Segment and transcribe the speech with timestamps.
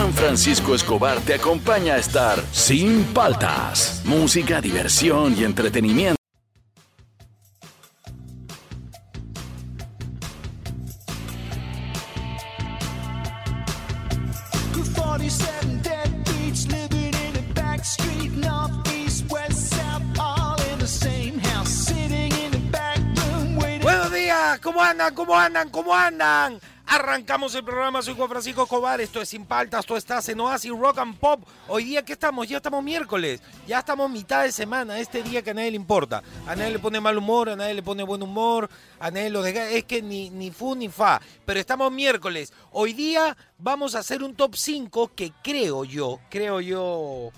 [0.00, 4.00] Juan Francisco Escobar te acompaña a estar sin paltas.
[4.06, 6.16] Música, diversión y entretenimiento.
[23.82, 25.14] Buenos días, ¿cómo andan?
[25.14, 25.68] ¿Cómo andan?
[25.68, 26.58] ¿Cómo andan?
[26.92, 30.72] Arrancamos el programa, soy Juan Francisco Escobar, esto es Sin Paltas, tú estás en Oasis
[30.72, 31.40] Rock and Pop.
[31.68, 32.48] Hoy día, ¿qué estamos?
[32.48, 36.20] Ya estamos miércoles, ya estamos mitad de semana, este día que a nadie le importa.
[36.48, 39.40] A nadie le pone mal humor, a nadie le pone buen humor, a nadie lo
[39.40, 41.20] deja, es que ni, ni fu ni fa.
[41.46, 46.60] Pero estamos miércoles, hoy día vamos a hacer un top 5 que creo yo, creo
[46.60, 47.30] yo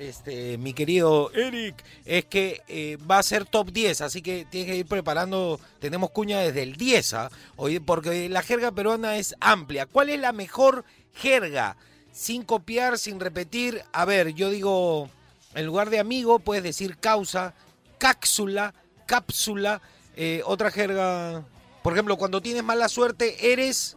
[0.00, 4.70] este, mi querido Eric, es que eh, va a ser top 10, así que tienes
[4.70, 7.30] que ir preparando, tenemos cuña desde el 10, ¿ah?
[7.56, 9.86] Hoy- porque la jerga peruana es amplia.
[9.86, 11.76] ¿Cuál es la mejor jerga?
[12.12, 13.84] Sin copiar, sin repetir.
[13.92, 15.08] A ver, yo digo,
[15.54, 17.54] en lugar de amigo, puedes decir causa,
[17.98, 18.74] cápsula,
[19.06, 19.80] cápsula,
[20.16, 21.44] eh, otra jerga.
[21.82, 23.96] Por ejemplo, cuando tienes mala suerte, eres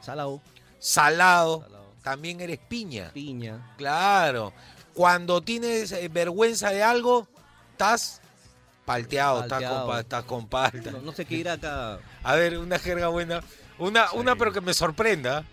[0.00, 0.40] Salado,
[0.80, 1.64] salado,
[2.02, 3.10] también eres piña.
[3.12, 3.74] piña.
[3.78, 4.52] Claro.
[4.94, 7.26] Cuando tienes eh, vergüenza de algo,
[7.72, 8.20] estás
[8.84, 9.98] palteado, estás Palteado.
[10.00, 10.90] estás con palta.
[10.90, 11.98] No, no sé qué ir acá.
[12.22, 13.42] A ver, una jerga buena.
[13.78, 15.44] Una, una pero que me sorprenda.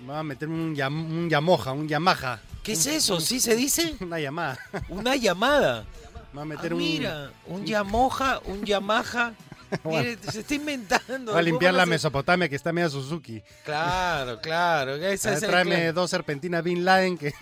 [0.00, 2.40] Me va a meterme un, yam- un Yamaha, un Yamaha.
[2.62, 3.20] ¿Qué es eso?
[3.20, 3.96] ¿Sí se dice?
[4.00, 4.58] Una llamada.
[4.88, 5.84] Una llamada.
[6.32, 6.78] Me va a Ah, meter un.
[6.78, 9.32] mira, un Yamaha, un Yamaha.
[9.82, 10.00] Bueno.
[10.10, 11.32] Mire, se está inventando.
[11.32, 13.42] Va a limpiar ¿Cómo la Mesopotamia que está media Suzuki.
[13.64, 14.96] Claro, claro.
[14.96, 17.32] Esa A es ver, el tráeme dos serpentinas Bin Laden que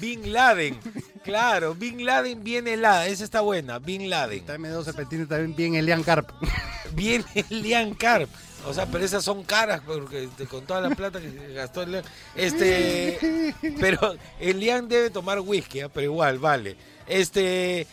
[0.00, 0.78] Bin Laden.
[1.22, 3.06] Claro, Bin Laden viene la.
[3.06, 3.78] Esa está buena.
[3.78, 4.44] Bin Laden.
[4.44, 6.30] tráeme dos serpentinas también bien Elian Carp.
[6.94, 8.28] Viene Lian Carp.
[8.66, 11.92] O sea, pero esas son caras porque este, con toda la plata que gastó el
[11.92, 12.04] Lian.
[12.34, 15.88] Este, pero el Lian debe tomar whisky, ¿ah?
[15.88, 16.76] pero igual, vale.
[17.06, 17.86] Este,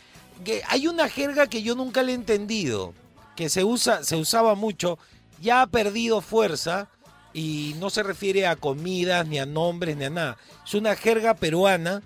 [0.44, 2.94] que hay una jerga que yo nunca le he entendido,
[3.36, 4.98] que se usa, se usaba mucho,
[5.42, 6.90] ya ha perdido fuerza
[7.34, 10.38] y no se refiere a comidas, ni a nombres, ni a nada.
[10.66, 12.02] Es una jerga peruana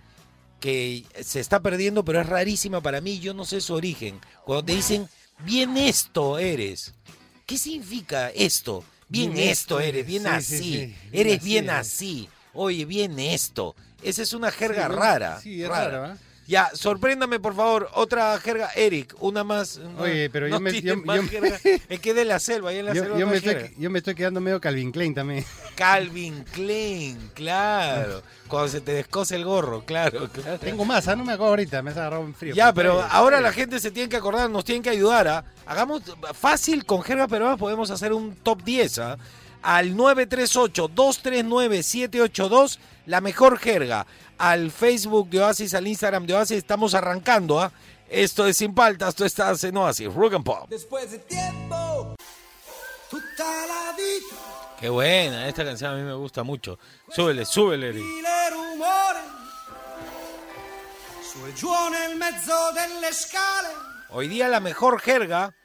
[0.59, 4.19] que se está perdiendo, pero es rarísima para mí, yo no sé su origen.
[4.45, 5.07] Cuando te dicen,
[5.39, 6.93] bien esto eres.
[7.45, 8.83] ¿Qué significa esto?
[9.07, 10.57] Bien, Bien esto eres, bien sí, así.
[10.57, 10.95] sí, sí, bien
[11.27, 12.29] Eres bien así.
[12.53, 13.75] Oye, bien esto.
[14.01, 15.39] Esa es una jerga rara.
[15.41, 16.13] Sí, es rara.
[16.13, 16.17] ¿ah?
[16.47, 19.77] Ya, sorpréndame por favor, otra jerga, Eric, una más.
[19.79, 21.59] no- Oye, pero no yo me- yo- yo- jerga.
[21.89, 23.97] Es que de la selva, ahí en la Yo, selva yo me estoy, yo me
[23.97, 25.43] estoy quedando medio Calvin Klein también.
[25.75, 28.21] Calvin Klein, claro.
[28.47, 30.59] Cuando se te descose el gorro, claro, claro.
[30.59, 31.15] Tengo más, ¿ah?
[31.15, 32.53] no me acuerdo ahorita, me has agarrado en frío.
[32.53, 35.27] Ya, pero ahora la gente se tiene que acordar, nos tienen que ayudar.
[35.27, 35.45] ¿ah?
[35.65, 38.99] Hagamos fácil con jerga peruana, podemos hacer un top 10.
[38.99, 39.17] ¿ah?
[39.65, 42.77] Al 938-239-782,
[43.07, 44.05] la mejor jerga.
[44.37, 47.59] Al Facebook de Oasis, al Instagram de Oasis, estamos arrancando.
[47.59, 47.71] ¿ah?
[48.07, 50.69] Esto es Sin Paltas, tú estás en Oasis, Rock and Pop.
[50.69, 52.15] Después de tiempo,
[53.11, 53.65] vita
[54.79, 56.77] Qué buena, esta canción a mí me gusta mucho.
[57.09, 57.91] Súbele, súbele,
[64.11, 65.55] Hoy día la mejor jerga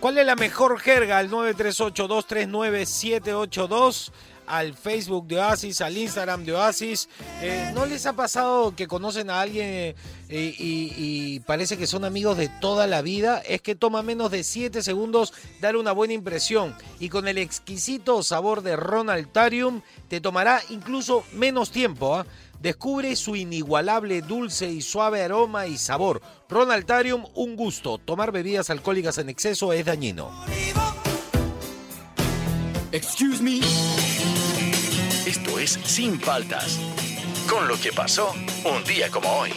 [0.00, 1.18] ¿Cuál es la mejor jerga?
[1.18, 4.10] Al 938-239-782,
[4.46, 7.10] al Facebook de Oasis, al Instagram de Oasis.
[7.42, 9.94] Eh, ¿No les ha pasado que conocen a alguien eh,
[10.28, 13.40] y, parece que son amigos de toda la vida?
[13.40, 18.22] Es que toma menos de 7 segundos dar una buena impresión y con el exquisito
[18.22, 22.16] sabor de Ronaltarium te tomará incluso menos tiempo.
[22.16, 22.24] ¿ah?
[22.60, 26.20] Descubre su inigualable dulce y suave aroma y sabor.
[26.46, 27.96] Ronaltarium, un gusto.
[27.96, 30.30] Tomar bebidas alcohólicas en exceso es dañino.
[32.92, 33.60] Excuse me.
[35.26, 36.78] Esto es Sin Paltas.
[37.48, 38.30] Con lo que pasó
[38.64, 39.52] un día como hoy.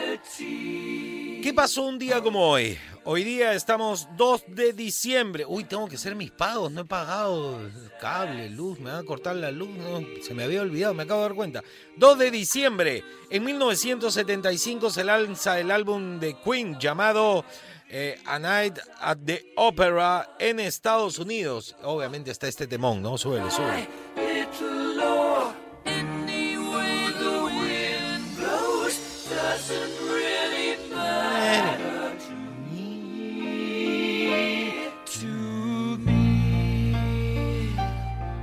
[0.00, 1.40] Nejí.
[1.42, 2.78] ¿Qué pasó un día como hoy?
[3.04, 5.44] Hoy día estamos 2 de diciembre.
[5.44, 6.70] Uy, tengo que hacer mis pagos.
[6.70, 7.58] No he pagado
[8.00, 8.78] cable, luz.
[8.78, 9.70] Me van a cortar la luz.
[9.70, 11.64] no, se me había olvidado, me acabo de dar cuenta.
[11.96, 13.02] 2 de diciembre.
[13.30, 17.44] En 1975 se lanza el álbum de Queen llamado
[17.88, 21.74] eh, A Night at the Opera en Estados Unidos.
[21.82, 23.18] Obviamente está este temón, ¿no?
[23.18, 24.31] Súbele, súbele.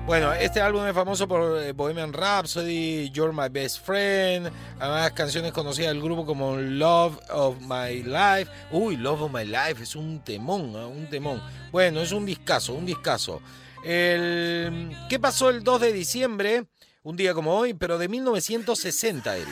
[0.09, 5.51] Bueno, este álbum es famoso por eh, Bohemian Rhapsody, You're My Best Friend, además canciones
[5.51, 8.51] conocidas del grupo como Love of My Life.
[8.71, 10.87] Uy, Love of My Life es un temón, ¿ah?
[10.87, 11.39] un temón.
[11.71, 13.39] Bueno, es un discazo, un discazo.
[13.83, 14.97] El...
[15.07, 16.65] ¿Qué pasó el 2 de diciembre?
[17.03, 19.47] Un día como hoy, pero de 1960, Eric.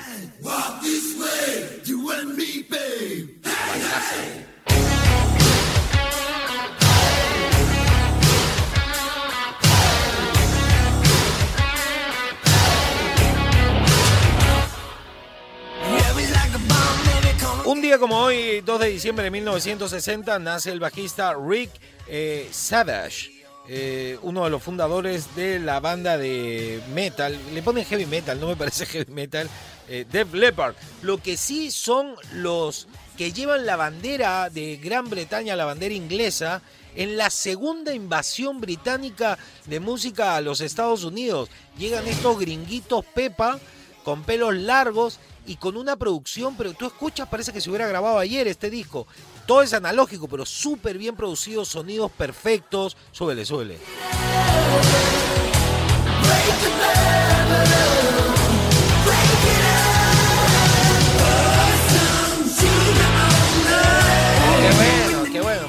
[17.67, 21.69] Un día como hoy, 2 de diciembre de 1960, nace el bajista Rick
[22.07, 27.37] eh, Savage, eh, uno de los fundadores de la banda de metal.
[27.53, 29.49] Le ponen heavy metal, no me parece heavy metal.
[29.89, 30.75] Eh, Def Leppard.
[31.01, 32.87] Lo que sí son los
[33.17, 36.61] que llevan la bandera de Gran Bretaña, la bandera inglesa,
[36.95, 41.49] en la segunda invasión británica de música a los Estados Unidos.
[41.77, 43.59] Llegan estos gringuitos Pepa
[44.05, 48.19] con pelos largos y con una producción, pero tú escuchas, parece que se hubiera grabado
[48.19, 49.07] ayer este disco.
[49.47, 52.97] Todo es analógico, pero súper bien producido, sonidos perfectos.
[53.11, 53.79] Súbele, súbele.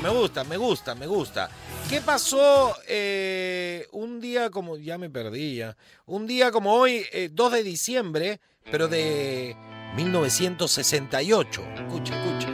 [0.03, 1.51] Me gusta, me gusta, me gusta.
[1.89, 5.77] ¿Qué pasó eh, un día como, ya me perdí ya,
[6.07, 8.41] un día como hoy, eh, 2 de diciembre,
[8.71, 9.57] pero de
[9.97, 11.63] 1968?
[11.75, 12.49] Escucha, escucha.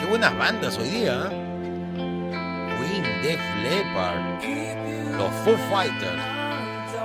[0.00, 1.28] Qué buenas bandas hoy día.
[1.30, 1.46] ¿eh?
[2.78, 6.22] Queen, Def Leppard, los Foo Fighters.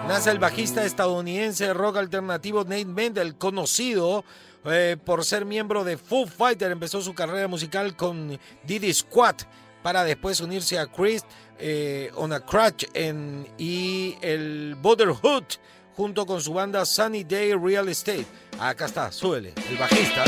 [0.07, 4.25] Nace el bajista estadounidense de rock alternativo Nate Mendel, conocido
[4.65, 6.71] eh, por ser miembro de Foo Fighters.
[6.71, 9.35] Empezó su carrera musical con Diddy Squad
[9.83, 11.23] para después unirse a Chris
[11.59, 15.43] eh, on a Crutch en, y el Brotherhood
[15.95, 18.25] junto con su banda Sunny Day Real Estate.
[18.59, 20.23] Acá está, súbele, el bajista.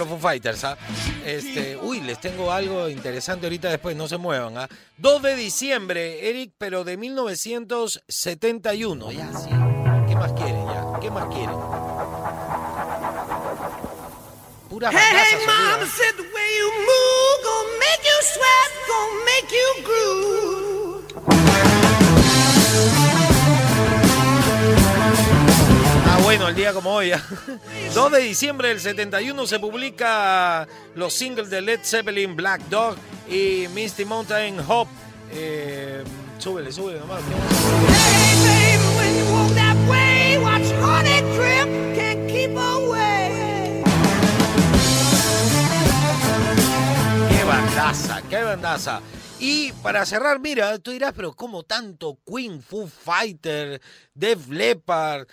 [0.00, 0.76] Los Foo Fighters, ¿ah?
[1.24, 4.68] Este, uy, les tengo algo interesante ahorita después, no se muevan, ¿ah?
[4.98, 9.12] 2 de diciembre, Eric, pero de 1971.
[9.12, 9.48] Ya, sí.
[10.08, 10.84] ¿Qué más quieren ya?
[11.00, 11.54] ¿Qué más quieren?
[14.68, 15.86] Puras Hey, hey, mama día.
[15.86, 20.69] said the way you move gonna make you sweat, gonna make you groove.
[26.30, 27.10] Bueno, el día como hoy.
[27.10, 27.20] ¿ah?
[27.94, 32.94] 2 de diciembre del 71 se publica los singles de Led Zeppelin, Black Dog
[33.28, 34.92] y Misty Mountain Hope.
[35.32, 36.04] Eh,
[36.38, 37.18] súbele, súbele nomás.
[47.28, 49.00] Qué bandaza, qué bandaza.
[49.42, 53.80] Y para cerrar, mira, tú dirás, pero ¿cómo tanto Queen, Foo Fighter,
[54.12, 55.26] Def Leppard,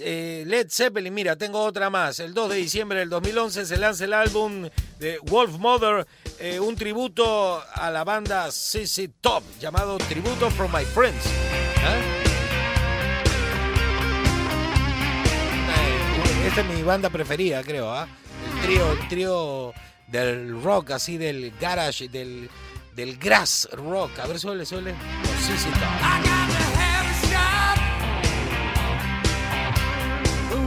[0.00, 1.14] eh, Led Zeppelin?
[1.14, 2.20] Mira, tengo otra más.
[2.20, 4.68] El 2 de diciembre del 2011 se lanza el álbum
[4.98, 6.06] de Wolf Mother,
[6.38, 11.24] eh, un tributo a la banda CC Top, llamado Tributo from My Friends.
[11.78, 11.96] ¿Ah?
[15.78, 18.06] Eh, Esta es mi banda preferida, creo, ¿ah?
[18.56, 19.72] El trío, el trío
[20.08, 22.50] del rock, así del garage, del,
[22.94, 24.18] del grass rock.
[24.20, 24.94] A ver, suele, suele.
[25.40, 25.68] Sí, sí,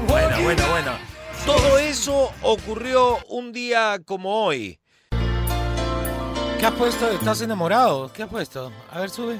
[0.07, 0.91] Bueno, bueno, bueno.
[1.45, 4.79] Todo eso ocurrió un día como hoy.
[6.59, 7.09] ¿Qué has puesto?
[7.11, 8.11] ¿Estás enamorado?
[8.11, 8.71] ¿Qué has puesto?
[8.91, 9.39] A ver, sube.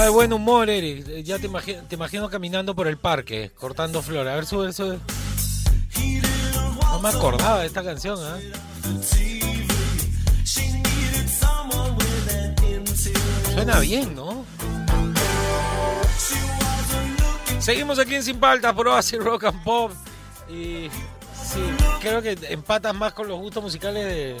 [0.00, 1.22] De buen humor, Eric.
[1.22, 1.46] Ya te
[1.94, 4.32] imagino, caminando por el parque, cortando flores.
[4.32, 4.98] A ver, sube, sube.
[6.80, 8.38] No me acordaba de esta canción, ¿ah?
[13.52, 14.46] Suena bien, ¿no?
[17.58, 19.92] Seguimos aquí en Sin Paltas por Oasis Rock and Pop.
[20.48, 20.88] Y
[21.44, 21.60] sí,
[22.00, 24.36] creo que empatas más con los gustos musicales de,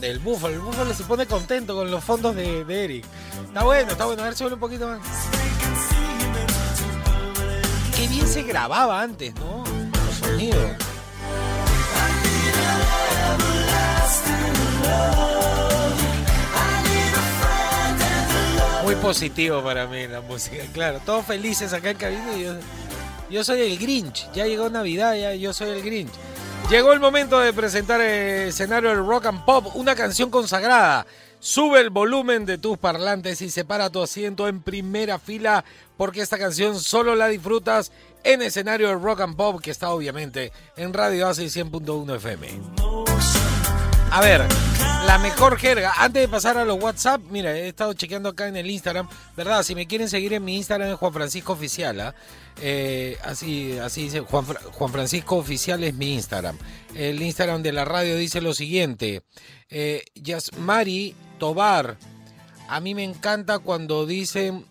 [0.00, 0.54] del Búfalo.
[0.54, 3.04] El Búfalo se pone contento con los fondos de, de Eric.
[3.46, 4.22] Está bueno, está bueno.
[4.22, 5.00] A ver, sube un poquito más.
[7.96, 9.62] Qué bien se grababa antes, ¿no?
[10.06, 10.70] Los sonidos.
[18.84, 21.00] Muy positivo para mí la música, claro.
[21.04, 22.54] Todos felices acá en cabina y yo
[23.30, 24.32] Yo soy el Grinch.
[24.32, 26.10] Ya llegó Navidad, ya yo soy el Grinch.
[26.70, 31.04] Llegó el momento de presentar el escenario del rock and pop, una canción consagrada.
[31.40, 35.64] Sube el volumen de tus parlantes y separa tu asiento en primera fila
[35.96, 37.90] porque esta canción solo la disfrutas
[38.22, 42.60] en escenario del rock and pop que está obviamente en Radio AC 100.1 FM.
[44.12, 44.44] A ver,
[45.06, 45.92] la mejor jerga.
[45.98, 49.62] Antes de pasar a los WhatsApp, mira, he estado chequeando acá en el Instagram, ¿verdad?
[49.62, 52.14] Si me quieren seguir en mi Instagram es Juan Francisco Oficial, ¿ah?
[52.60, 56.58] Eh, así, así dice, Juan, Fra- Juan Francisco Oficial es mi Instagram.
[56.94, 59.22] El Instagram de la radio dice lo siguiente.
[59.70, 61.96] Eh, Yasmari Tobar,
[62.68, 64.66] a mí me encanta cuando dicen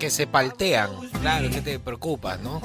[0.00, 0.90] que se paltean.
[1.20, 2.60] Claro, que te preocupas, ¿no?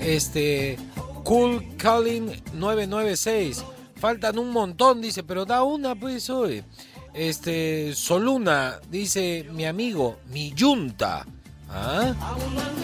[0.00, 0.76] Este,
[1.22, 3.64] Cool Calling 996.
[4.04, 6.62] Faltan un montón, dice, pero da una, pues, hoy.
[7.14, 11.24] Este, Soluna, dice mi amigo, mi yunta.
[11.70, 12.12] ¿Ah?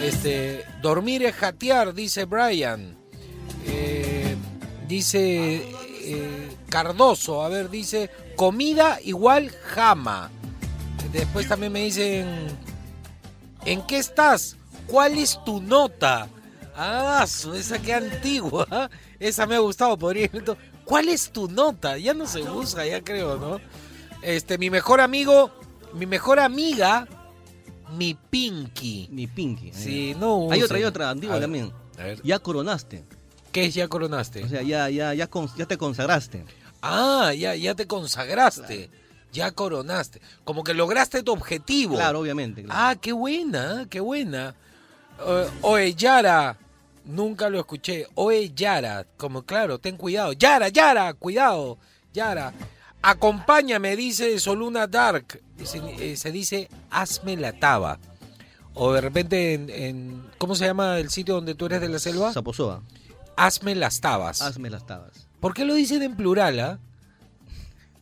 [0.01, 2.97] Este, dormir es jatear, dice Brian.
[3.67, 4.35] Eh,
[4.87, 5.63] dice
[6.05, 10.31] eh, Cardoso, a ver, dice comida igual jama.
[11.13, 12.25] Después también me dicen,
[13.63, 14.57] ¿en qué estás?
[14.87, 16.27] ¿Cuál es tu nota?
[16.75, 18.89] Ah, esa que antigua.
[19.19, 20.57] Esa me ha gustado, podría ir.
[20.91, 21.97] ¿Cuál es tu nota?
[21.97, 23.61] Ya no se usa, ya creo, ¿no?
[24.21, 25.49] Este, mi mejor amigo,
[25.93, 27.07] mi mejor amiga,
[27.97, 29.07] mi Pinky.
[29.09, 29.71] Mi Pinky.
[29.71, 31.71] Sí, no Hay otra, hay otra, antigua ver, también.
[31.97, 32.21] a ver.
[32.23, 33.05] Ya coronaste.
[33.53, 34.43] ¿Qué es ya coronaste?
[34.43, 35.27] O sea, ya, ya, ya,
[35.65, 36.43] te consagraste.
[36.81, 38.89] ah, ya, ya te consagraste.
[39.31, 40.21] Ya coronaste.
[40.43, 41.95] Como que lograste tu objetivo.
[41.95, 42.63] Claro, obviamente.
[42.63, 42.77] claro.
[42.77, 44.55] Ah, qué buena, qué buena.
[45.61, 46.57] Oe, Yara.
[47.05, 48.05] Nunca lo escuché.
[48.15, 49.05] Oe, Yara.
[49.17, 50.33] Como claro, ten cuidado.
[50.33, 51.77] Yara, Yara, cuidado.
[52.13, 52.53] Yara.
[53.01, 55.41] Acompáñame, dice Soluna Dark.
[55.63, 57.97] Se, eh, se dice, hazme la taba.
[58.73, 61.99] O de repente en, en- ¿Cómo se llama el sitio donde tú eres de la
[61.99, 62.31] selva?
[62.31, 62.81] Zaposoa,
[63.35, 64.41] Hazme las tabas.
[64.41, 65.27] hazme las tabas.
[65.39, 66.79] ¿Por qué lo dicen en plural, ah?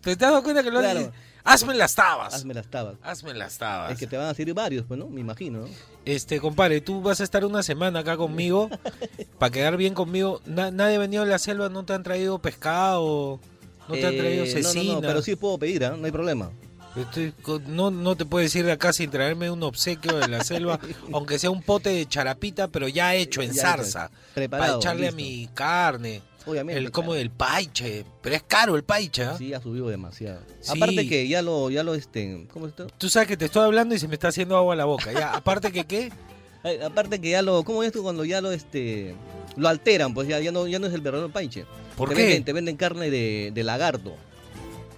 [0.01, 0.99] ¿Te has dado cuenta que lo Claro.
[0.99, 1.13] dicen?
[1.43, 2.33] Hazme las tabas.
[2.33, 2.95] Hazme las tabas.
[3.01, 3.91] Hazme las tabas.
[3.91, 5.07] Es que te van a servir varios, pues, ¿no?
[5.07, 5.67] Me imagino, ¿no?
[6.05, 8.69] Este, compadre, tú vas a estar una semana acá conmigo
[9.39, 10.41] para quedar bien conmigo.
[10.45, 13.39] Na- nadie ha venido de la selva, no te han traído pescado,
[13.87, 14.93] no te han traído Eh, no, no, cecina.
[14.95, 15.95] no, pero sí puedo pedir, ¿ah?
[15.97, 16.51] No hay problema.
[16.95, 17.33] Estoy
[17.67, 20.79] no, no te puedes ir de acá sin traerme un obsequio de la selva,
[21.13, 24.79] aunque sea un pote de charapita, pero ya hecho en Ya zarza, hecho, preparado, para
[24.79, 26.21] echarle a mi carne.
[26.49, 26.79] Obviamente.
[26.79, 27.19] El como claro.
[27.19, 29.35] del paiche, pero es caro el paiche, ¿ah?
[29.37, 30.41] Sí, ha subido demasiado.
[30.61, 30.73] Sí.
[30.77, 32.87] Aparte que ya lo, ya lo, este, ¿cómo está?
[32.97, 35.11] Tú sabes que te estoy hablando y se me está haciendo agua la boca.
[35.11, 36.11] Ya, aparte que qué,
[36.63, 39.15] Eh, aparte que ya lo, ¿cómo es esto cuando ya lo, este,
[39.55, 40.13] lo alteran?
[40.13, 41.63] Pues ya, ya no, ya no es el verdadero paiche.
[41.95, 42.23] ¿por te qué?
[42.23, 44.13] Venden, te venden carne de, de lagarto.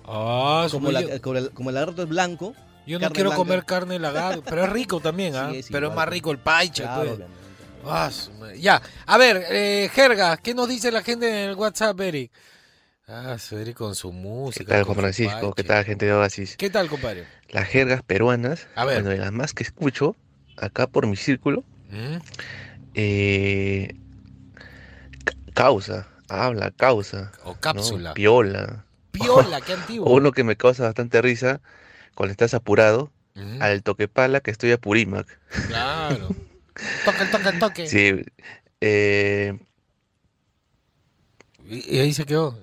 [0.06, 2.56] Ah, Como, como la- yo, como el, como el lagarto es blanco.
[2.88, 3.38] yo no quiero blanca.
[3.38, 5.52] comer carne de lagarto, pero es rico también, ¿ah?
[5.62, 6.14] Sí, pero es más pues.
[6.16, 6.84] rico el paiche.
[6.84, 7.30] Claro, pues.
[7.86, 8.10] Ah,
[8.58, 12.32] ya, a ver, eh, Jerga, ¿qué nos dice la gente en el WhatsApp, Eric?
[13.08, 14.66] Ah, Eric con su ¿Qué música.
[14.66, 15.54] tal, con Juan Francisco?
[15.54, 16.56] ¿Qué tal, gente de Oasis?
[16.58, 17.26] ¿Qué tal, compadre?
[17.50, 18.96] Las jergas peruanas, A ver.
[19.02, 20.16] bueno, de las más que escucho,
[20.58, 22.18] acá por mi círculo, ¿Mm?
[22.94, 23.94] eh,
[25.26, 27.60] ca- causa, habla, causa, O ¿no?
[27.60, 28.14] cápsula.
[28.14, 28.86] piola.
[29.12, 30.10] Piola, qué antiguo.
[30.10, 31.62] Uno que me causa bastante risa,
[32.16, 35.26] cuando estás apurado, Mm, al toquepala que estoy a Purímac.
[35.68, 36.30] Claro.
[37.06, 37.88] Toque, toque, toque.
[37.88, 38.24] Sí,
[38.80, 39.58] eh,
[41.70, 42.58] Y, y ahí se quedó.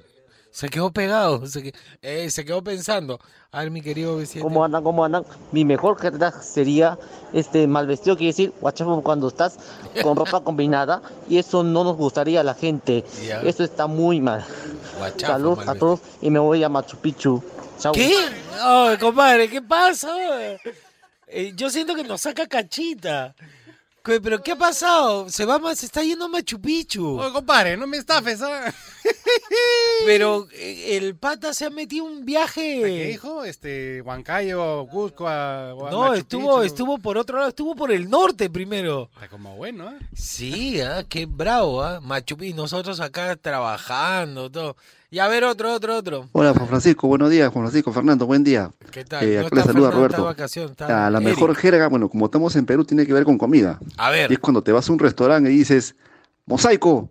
[0.50, 1.46] Se quedó pegado.
[1.46, 1.72] Se,
[2.02, 3.20] eh, se quedó pensando.
[3.52, 4.42] A ver, mi querido vecino.
[4.44, 4.82] ¿Cómo andan?
[4.82, 5.24] ¿Cómo andan?
[5.52, 6.98] Mi mejor jerga sería
[7.32, 9.58] este mal vestido, quiere decir guachafo cuando estás
[10.02, 13.04] con ropa combinada y eso no nos gustaría a la gente.
[13.26, 13.40] Ya.
[13.42, 14.44] Eso está muy mal.
[14.98, 15.96] Guachafo, Salud mal a vestido.
[15.96, 17.42] todos y me voy a Machu Picchu.
[17.78, 17.92] Chau.
[17.94, 18.12] ¿Qué?
[18.60, 20.08] Ay, compadre, ¿qué pasa?
[21.28, 23.34] Eh, yo siento que nos saca cachita.
[24.04, 25.28] ¿Qué- ¿Pero qué ha pasado?
[25.28, 27.18] Se va más, se está yendo a Machu Picchu.
[27.20, 28.72] Oye, compadre, no me estafes, ¿ah?
[30.06, 33.06] Pero eh, el pata se ha metido un ¿Qué viaje.
[33.08, 33.44] dijo?
[33.44, 36.62] Este, Huancayo, Cusco, a, a No, Machu estuvo, Picchu.
[36.62, 39.10] estuvo por otro lado, estuvo por el norte primero.
[39.14, 39.98] Está como bueno, ¿eh?
[40.14, 42.00] Sí, ah, qué bravo, ¿ah?
[42.00, 44.76] Machu Picchu, nosotros acá trabajando, todo.
[45.10, 46.28] Y a ver, otro, otro, otro.
[46.32, 48.70] Hola Juan Francisco, buenos días Juan Francisco, Fernando, buen día.
[48.90, 49.24] ¿Qué tal?
[49.26, 50.30] Eh, No acá le saluda Roberto.
[50.30, 51.30] está Ah, la Eric.
[51.30, 53.78] mejor jerga, bueno, como estamos en Perú, tiene que ver con comida.
[53.96, 55.94] A Y es ver, cuando te vas a un restaurante y dices,
[56.44, 57.08] mosaico,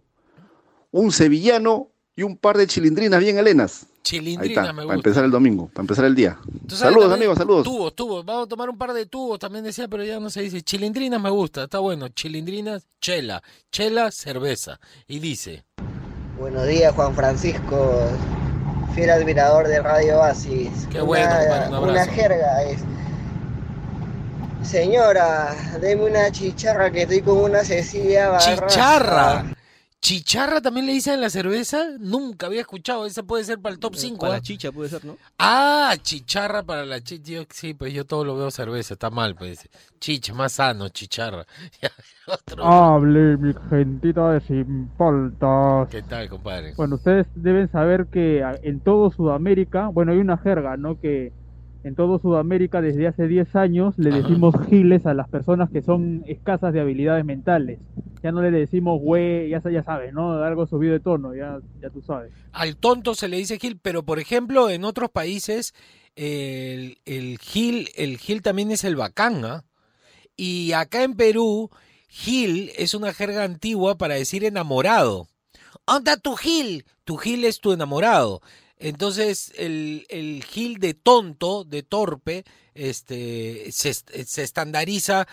[0.91, 3.83] un sevillano y un par de chilindrinas bien helenas.
[3.83, 4.95] Ahí chilindrina está, me para gusta.
[4.95, 6.37] empezar el domingo, para empezar el día.
[6.67, 7.63] Saludos amigos, saludos.
[7.63, 8.23] Tubos, tubos.
[8.23, 10.61] Vamos a tomar un par de tubos, también decía, pero ya no se dice.
[10.61, 12.07] Chilindrinas me gusta, está bueno.
[12.09, 13.41] Chilindrinas, chela.
[13.71, 14.79] Chela, cerveza.
[15.07, 15.65] Y dice,
[16.39, 18.09] Buenos días, Juan Francisco,
[18.93, 20.87] fiel admirador de Radio Oasis.
[20.91, 22.11] Qué bueno, compadre, un una abrazo.
[22.11, 22.79] jerga es
[24.61, 28.67] Señora, deme una chicharra que estoy con una Cecilia Barraza.
[28.67, 29.45] Chicharra.
[30.07, 31.83] ¿Chicharra también le dicen en la cerveza?
[31.99, 33.05] Nunca había escuchado.
[33.05, 34.19] Esa puede ser para el top 5.
[34.21, 35.17] Para la chicha puede ser, ¿no?
[35.37, 37.43] Ah, chicharra para la chicha.
[37.53, 38.93] Sí, pues yo todo lo veo cerveza.
[38.93, 39.67] Está mal, pues.
[39.99, 41.45] Chicha, más sano, chicharra.
[42.25, 42.63] Otro.
[42.63, 45.89] Hable, mi gentita de sin paltas.
[45.89, 46.73] ¿Qué tal, compadre?
[46.77, 50.97] Bueno, ustedes deben saber que a- en todo Sudamérica, bueno, hay una jerga, ¿no?
[51.01, 51.33] Que
[51.83, 56.23] en todo Sudamérica desde hace 10 años le decimos giles a las personas que son
[56.27, 57.79] escasas de habilidades mentales.
[58.23, 60.43] Ya no le decimos güey, ya, ya sabes, ¿no?
[60.43, 62.31] Algo subido de tono, ya, ya tú sabes.
[62.51, 65.73] Al tonto se le dice Gil, pero por ejemplo, en otros países,
[66.15, 69.63] el, el Gil, el Gil también es el bacán, ¿ah?
[70.35, 71.71] Y acá en Perú,
[72.07, 75.27] Gil es una jerga antigua para decir enamorado.
[75.85, 76.85] ¡Onda tu Gil!
[77.05, 78.41] Tu Gil es tu enamorado.
[78.79, 82.43] Entonces, el, el Gil de tonto, de torpe,
[82.75, 85.27] este, se, se estandariza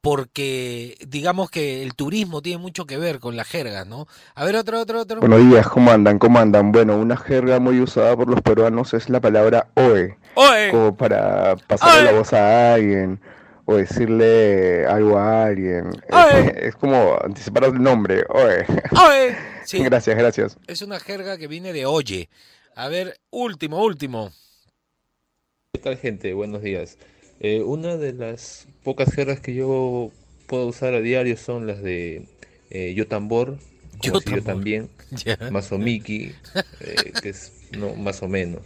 [0.00, 4.06] porque digamos que el turismo tiene mucho que ver con la jerga, ¿no?
[4.34, 5.20] A ver, otro, otro, otro.
[5.20, 6.18] Buenos días, ¿cómo andan?
[6.18, 6.70] ¿Cómo andan?
[6.72, 10.70] Bueno, una jerga muy usada por los peruanos es la palabra oe, ¡Oe!
[10.70, 13.20] como para pasarle la voz a alguien
[13.64, 15.90] o decirle algo a alguien.
[16.10, 16.68] Oe.
[16.68, 18.64] Es como anticipar el nombre, oe.
[18.92, 19.36] ¡Oe!
[19.68, 19.84] Sí.
[19.84, 20.56] Gracias, gracias.
[20.66, 22.30] Es una jerga que viene de oye.
[22.78, 24.30] A ver, último, último.
[25.72, 26.32] ¿Qué tal, gente?
[26.32, 26.96] Buenos días.
[27.40, 30.12] Eh, una de las pocas jergas que yo
[30.46, 32.28] puedo usar a diario son las de
[32.70, 33.58] eh, yo tambor,
[34.00, 35.36] Yo si yo también, Ya.
[35.50, 36.36] Masomiki,
[36.78, 38.62] eh, que es no, más o menos.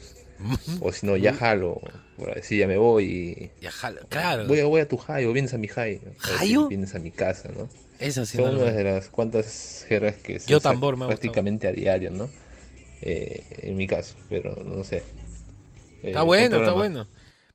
[0.82, 1.80] O si no, ya jalo,
[2.18, 4.46] por decir ya me voy y Ya jalo, claro.
[4.46, 5.96] voy, a, voy a tu high o vienes a mi high.
[5.96, 6.68] o decir, ¿Jayo?
[6.68, 7.66] Vienes a mi casa, ¿no?
[7.98, 11.06] Esa sí no Son lo- una de las cuantas jergas que se Yo tambor me
[11.06, 12.28] prácticamente a diario, ¿no?
[13.02, 14.98] Eh, en mi caso, pero no sé.
[16.02, 17.06] Eh, Está buen bueno, está bueno.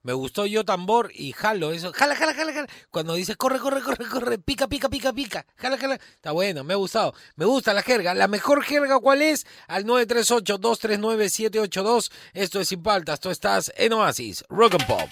[0.03, 1.91] Me gustó yo tambor y jalo eso.
[1.91, 2.67] Jala, jala, jala, jala.
[2.91, 5.45] Cuando dices corre, corre, corre, corre, pica, pica, pica, pica.
[5.57, 5.95] Jala, jala.
[5.95, 7.13] Está bueno, me ha gustado.
[7.35, 8.13] Me gusta la jerga.
[8.13, 9.45] La mejor jerga, ¿cuál es?
[9.67, 12.09] Al 938-239-782.
[12.33, 13.19] Esto es Sin Paltas.
[13.19, 14.45] Tú estás en Oasis.
[14.47, 15.09] Rock and Pop.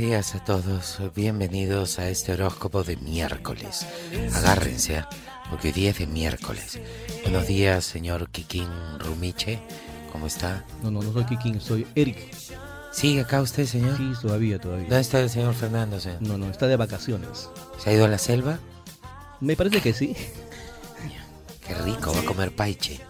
[0.00, 3.86] Días a todos, bienvenidos a este horóscopo de miércoles.
[4.34, 5.10] Agárrense, ¿ah?
[5.50, 6.80] porque hoy día es de miércoles.
[7.22, 9.60] Buenos días, señor Kikín Rumiche,
[10.10, 10.64] ¿cómo está?
[10.82, 12.16] No, no, no soy Kikín, soy Eric.
[12.92, 13.98] ¿Sigue acá usted, señor?
[13.98, 14.84] Sí, todavía, todavía.
[14.84, 16.22] ¿Dónde está el señor Fernando, señor?
[16.22, 17.50] No, no, está de vacaciones.
[17.76, 18.58] ¿Se ha ido a la selva?
[19.40, 20.16] Me parece que sí.
[21.66, 23.00] Qué rico, va a comer paiche.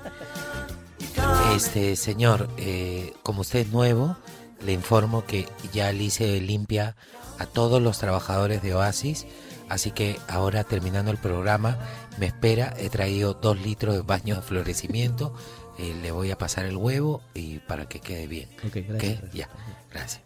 [1.54, 4.16] Este, señor, eh, como usted es nuevo,
[4.64, 6.96] le informo que ya le hice limpia
[7.38, 9.26] a todos los trabajadores de Oasis,
[9.68, 11.78] así que ahora terminando el programa,
[12.18, 15.34] me espera, he traído dos litros de baño de florecimiento,
[15.78, 18.48] eh, le voy a pasar el huevo y para que quede bien.
[18.64, 18.98] Ok, gracias.
[18.98, 19.08] ¿Qué?
[19.14, 19.32] gracias.
[19.32, 19.48] Ya,
[19.90, 20.22] gracias.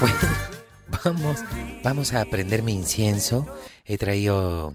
[0.00, 0.16] Bueno,
[1.04, 1.44] vamos,
[1.82, 3.46] vamos a prender mi incienso.
[3.84, 4.74] He traído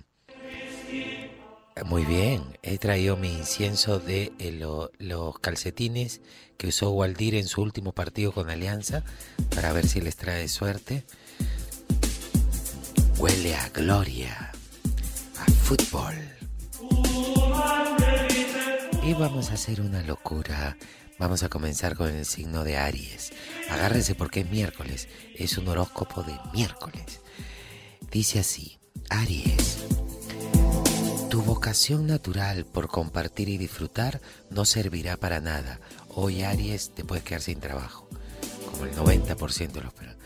[1.85, 6.21] muy bien, he traído mi incienso de eh, lo- los calcetines
[6.57, 9.03] que usó Waldir en su último partido con Alianza
[9.55, 11.03] para ver si les trae suerte.
[13.17, 14.51] Huele a gloria,
[15.39, 16.15] a fútbol.
[19.03, 20.77] Y vamos a hacer una locura.
[21.19, 23.31] Vamos a comenzar con el signo de Aries.
[23.69, 25.07] Agárrense porque es miércoles.
[25.35, 27.19] Es un horóscopo de miércoles.
[28.11, 28.77] Dice así,
[29.09, 29.79] Aries.
[31.33, 35.79] Tu vocación natural por compartir y disfrutar no servirá para nada.
[36.09, 38.07] Hoy Aries te puedes quedar sin trabajo,
[38.69, 40.21] como el 90% de los peruanos.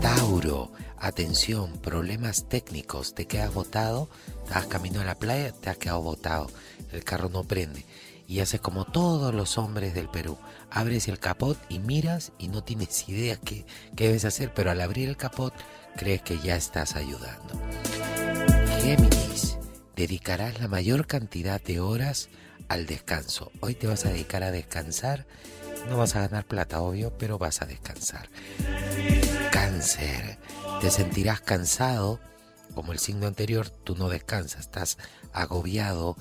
[0.00, 4.08] Tauro, atención, problemas técnicos, te quedas botado,
[4.44, 6.48] estás camino a la playa, te has quedado botado,
[6.92, 7.84] el carro no prende.
[8.28, 10.38] Y haces como todos los hombres del Perú,
[10.70, 14.80] abres el capot y miras y no tienes idea qué, qué debes hacer, pero al
[14.80, 15.52] abrir el capot
[15.96, 17.60] crees que ya estás ayudando.
[19.96, 22.28] Dedicarás la mayor cantidad de horas
[22.68, 23.50] al descanso.
[23.60, 25.26] Hoy te vas a dedicar a descansar.
[25.88, 28.28] No vas a ganar plata, obvio, pero vas a descansar.
[29.50, 30.38] Cáncer,
[30.80, 32.20] te sentirás cansado.
[32.74, 34.98] Como el signo anterior, tú no descansas, estás
[35.32, 36.16] agobiado.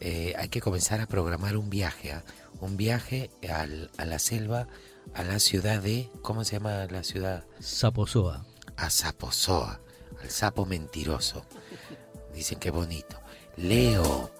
[0.00, 2.22] Eh, hay que comenzar a programar un viaje, ¿ah?
[2.60, 4.68] un viaje al- a la selva,
[5.14, 7.44] a la ciudad de, ¿cómo se llama la ciudad?
[7.60, 8.46] Saposoa.
[8.76, 9.80] A Saposoa,
[10.22, 11.44] al sapo mentiroso.
[12.38, 13.20] Dicen que bonito.
[13.56, 14.30] Leo,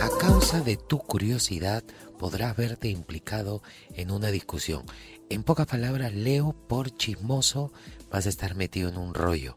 [0.00, 1.82] a causa de tu curiosidad
[2.16, 3.60] podrás verte implicado
[3.96, 4.84] en una discusión.
[5.30, 7.72] En pocas palabras, Leo, por chismoso,
[8.08, 9.56] vas a estar metido en un rollo.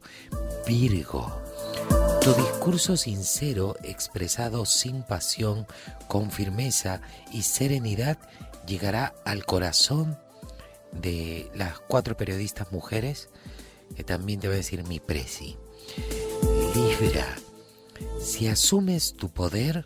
[0.65, 1.39] Virgo,
[2.23, 5.67] Tu discurso sincero, expresado sin pasión,
[6.07, 6.99] con firmeza
[7.31, 8.17] y serenidad,
[8.65, 10.17] llegará al corazón
[10.91, 13.29] de las cuatro periodistas mujeres,
[13.95, 15.57] que también te a decir mi presi.
[16.73, 17.27] Libra,
[18.23, 19.85] si asumes tu poder,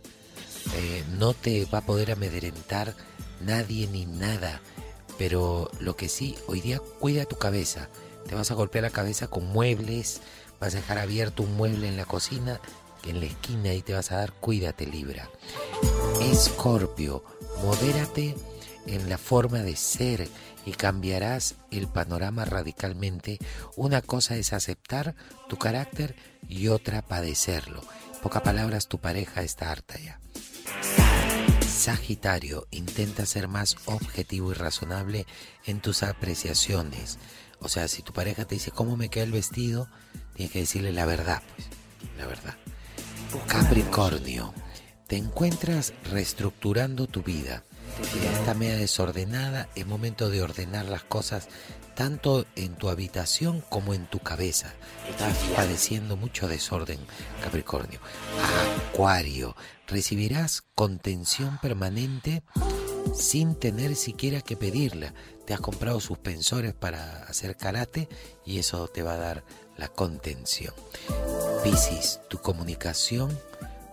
[0.76, 2.96] eh, no te va a poder amedrentar
[3.42, 4.62] nadie ni nada.
[5.18, 7.90] Pero lo que sí, hoy día cuida tu cabeza.
[8.28, 10.22] Te vas a golpear la cabeza con muebles,
[10.60, 12.62] vas a dejar abierto un mueble en la cocina,
[13.06, 15.30] en la esquina y te vas a dar, cuídate Libra.
[16.22, 17.24] Escorpio,
[17.64, 18.36] modérate
[18.86, 20.30] en la forma de ser
[20.66, 23.40] y cambiarás el panorama radicalmente.
[23.76, 25.16] Una cosa es aceptar
[25.48, 26.16] tu carácter
[26.48, 27.82] y otra padecerlo.
[28.18, 30.20] En pocas palabras, tu pareja está harta ya.
[31.66, 35.28] Sagitario, intenta ser más objetivo y razonable
[35.66, 37.20] en tus apreciaciones.
[37.60, 39.88] O sea, si tu pareja te dice cómo me queda el vestido,
[40.34, 41.68] tienes que decirle la verdad, pues,
[42.18, 42.56] la verdad.
[43.46, 44.52] Capricornio,
[45.06, 47.64] te encuentras reestructurando tu vida.
[48.34, 51.50] Está media desordenada, es momento de ordenar las cosas
[51.98, 54.72] tanto en tu habitación como en tu cabeza.
[55.10, 57.00] Estás padeciendo mucho desorden,
[57.44, 58.00] Capricornio.
[58.92, 59.56] Acuario,
[59.88, 62.44] recibirás contención permanente
[63.16, 65.16] sin tener siquiera que pedirla.
[65.48, 68.08] Te has comprado suspensores para hacer karate
[68.46, 69.44] y eso te va a dar
[69.76, 70.76] la contención.
[71.64, 73.36] Piscis, tu comunicación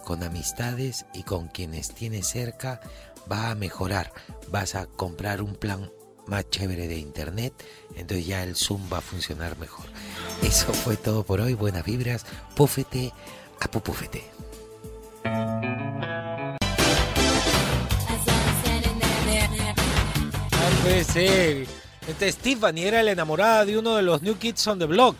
[0.04, 2.82] con amistades y con quienes tienes cerca
[3.32, 4.12] va a mejorar.
[4.50, 5.90] Vas a comprar un plan
[6.26, 7.52] más chévere de internet,
[7.96, 9.86] entonces ya el Zoom va a funcionar mejor.
[10.42, 11.54] Eso fue todo por hoy.
[11.54, 12.24] Buenas vibras.
[12.54, 13.12] Púfete
[13.60, 14.24] a pupúfete.
[20.52, 21.66] Ay, puede ser.
[22.06, 25.16] Este Stephanie era la enamorada de uno de los New Kids on the Block.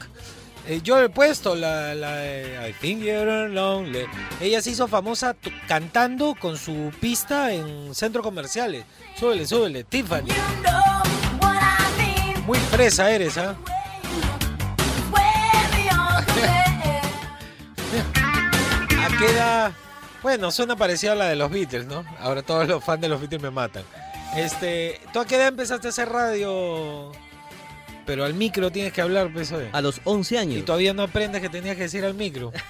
[0.67, 4.07] Eh, yo he puesto la, la de I think you're lonely.
[4.41, 5.37] Ella se hizo famosa
[5.67, 8.85] cantando con su pista en centros comerciales.
[9.19, 10.29] Súbele, súbele, Tiffany.
[12.47, 13.57] Muy fresa eres, ¿ah?
[19.01, 19.73] ¿A qué edad?
[20.23, 22.05] Bueno, suena parecido a la de los Beatles, ¿no?
[22.19, 23.85] Ahora todos los fans de los Beatles me matan.
[24.37, 27.13] Este, ¿tú a qué edad empezaste a hacer radio?
[28.07, 29.69] Pero al micro tienes que hablar, pues, oye.
[29.73, 30.59] A los 11 años.
[30.59, 32.53] Y todavía no aprendes que tenías que decir al micro.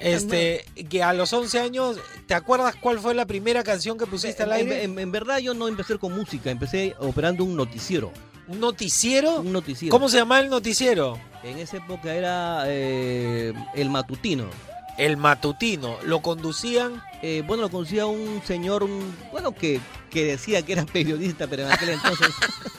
[0.00, 4.42] Este, que a los 11 años, ¿te acuerdas cuál fue la primera canción que pusiste
[4.42, 4.82] al En, aire?
[4.82, 8.12] en- en verdad yo no empecé con música, empecé operando un noticiero.
[8.46, 9.40] ¿Un noticiero?
[9.40, 9.90] Un noticiero.
[9.90, 11.18] ¿Cómo se llamaba el noticiero?
[11.42, 14.46] En esa época era eh, el matutino.
[14.98, 15.96] El matutino.
[16.04, 17.02] ¿Lo conducían?
[17.22, 19.80] Eh, bueno, lo conducía un señor, un- bueno, que,
[20.10, 22.28] que decía que era periodista, pero en aquel entonces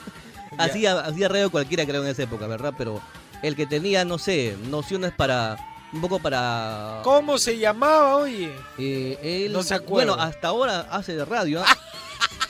[0.58, 2.72] hacía, hacía radio cualquiera creo en esa época, ¿verdad?
[2.78, 3.00] Pero
[3.42, 5.56] el que tenía, no sé, nociones para,
[5.92, 7.00] un poco para...
[7.04, 8.50] ¿Cómo se llamaba, oye?
[8.78, 10.12] Eh, él, No se acuerda.
[10.14, 11.62] Bueno, hasta ahora hace de radio.
[11.62, 11.66] ¿ah?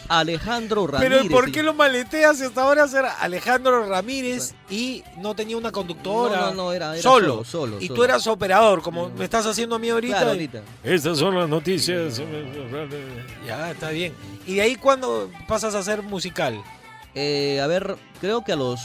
[0.09, 1.19] Alejandro Ramírez.
[1.23, 6.41] Pero ¿por qué lo maleteas hasta ahora ser Alejandro Ramírez y no tenía una conductora?
[6.41, 7.45] No, no, no, era- era solo.
[7.45, 7.97] solo, solo, Y solo.
[7.97, 10.17] tú eras operador, como me estás haciendo a mí ahorita.
[10.17, 10.63] Claro, ahorita.
[10.85, 12.21] Estas son las noticias.
[13.47, 14.13] Ya, está bien.
[14.47, 16.61] ¿Y de ahí cuándo pasas a ser musical?
[17.15, 18.81] Eh, a ver, creo que a los.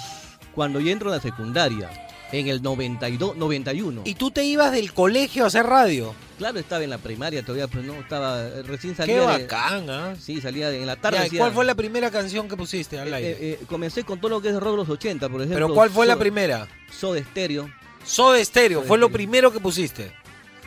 [0.55, 1.89] Cuando yo entro en la secundaria,
[2.31, 4.01] en el 92, 91.
[4.05, 6.13] ¿Y tú te ibas del colegio a hacer radio?
[6.37, 8.41] Claro, estaba en la primaria todavía, pero no, estaba.
[8.41, 9.15] eh, Recién salía.
[9.15, 10.15] Qué bacán, ¿ah?
[10.19, 11.17] Sí, salía de- en la tarde.
[11.17, 13.29] Ya, ¿y hacía- ¿Cuál fue la primera canción que pusiste al eh, aire?
[13.31, 15.67] eh, eh, comencé con todo lo que es rock de los 80, por ejemplo.
[15.67, 16.67] ¿Pero cuál fue la primera?
[16.91, 17.69] Soda Stereo.
[18.03, 20.11] Soda Stereo, fue lo primero que pusiste.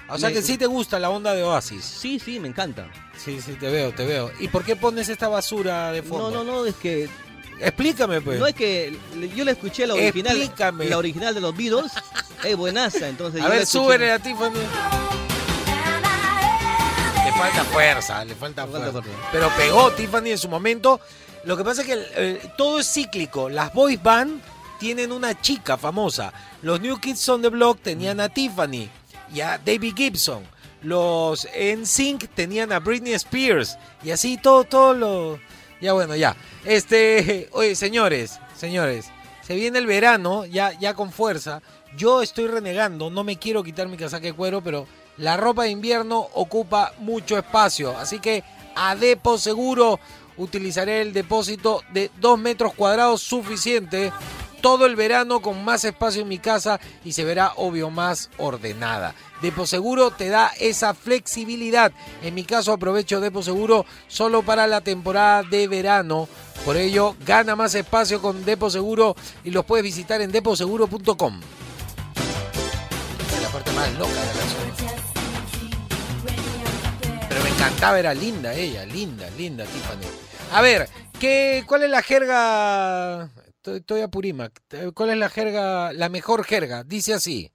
[0.08, 1.82] O sea Me- que sí te gusta la onda de Oasis.
[1.82, 2.86] Sí, sí, me encanta.
[3.16, 4.30] Sí, sí, te veo, te veo.
[4.38, 6.30] ¿Y por qué pones esta basura de fondo?
[6.30, 7.08] No, no, no, es que.
[7.60, 8.38] Explícame, pues.
[8.38, 8.96] No es que
[9.34, 10.36] yo le escuché la original.
[10.36, 10.88] Explícame.
[10.88, 11.92] La original de los Beatles.
[12.44, 13.40] Es buenaza, entonces.
[13.40, 14.54] A yo ver, súbele a Tiffany.
[17.24, 19.00] Le falta fuerza, le falta fuerza.
[19.32, 21.00] Pero pegó Tiffany en su momento.
[21.44, 23.48] Lo que pasa es que eh, todo es cíclico.
[23.48, 24.40] Las boys band
[24.78, 26.32] tienen una chica famosa.
[26.62, 28.88] Los New Kids on the Block tenían a Tiffany
[29.32, 30.42] y a David Gibson.
[30.82, 33.78] Los NSYNC tenían a Britney Spears.
[34.02, 35.40] Y así todo, todo lo...
[35.84, 36.34] Ya bueno, ya.
[36.64, 39.10] Este, oye, señores, señores,
[39.42, 41.60] se viene el verano, ya, ya con fuerza.
[41.94, 44.86] Yo estoy renegando, no me quiero quitar mi casaca de cuero, pero
[45.18, 47.94] la ropa de invierno ocupa mucho espacio.
[47.98, 48.42] Así que
[48.74, 50.00] a Depo Seguro
[50.38, 54.10] utilizaré el depósito de 2 metros cuadrados suficiente
[54.64, 59.14] todo el verano con más espacio en mi casa y se verá obvio más ordenada.
[59.42, 61.92] Depo Seguro te da esa flexibilidad.
[62.22, 66.30] En mi caso aprovecho Depo Seguro solo para la temporada de verano.
[66.64, 71.40] Por ello gana más espacio con Depo Seguro y los puedes visitar en deposeguro.com.
[73.42, 74.64] La parte más loca de la canción.
[77.58, 80.06] cantaba, era linda ella, linda, linda Tiffany.
[80.52, 80.88] A ver,
[81.20, 83.28] ¿qué, ¿cuál es la jerga?
[83.66, 84.60] Estoy, a Purimac.
[84.92, 86.84] ¿Cuál es la jerga, la mejor jerga?
[86.84, 87.50] Dice así.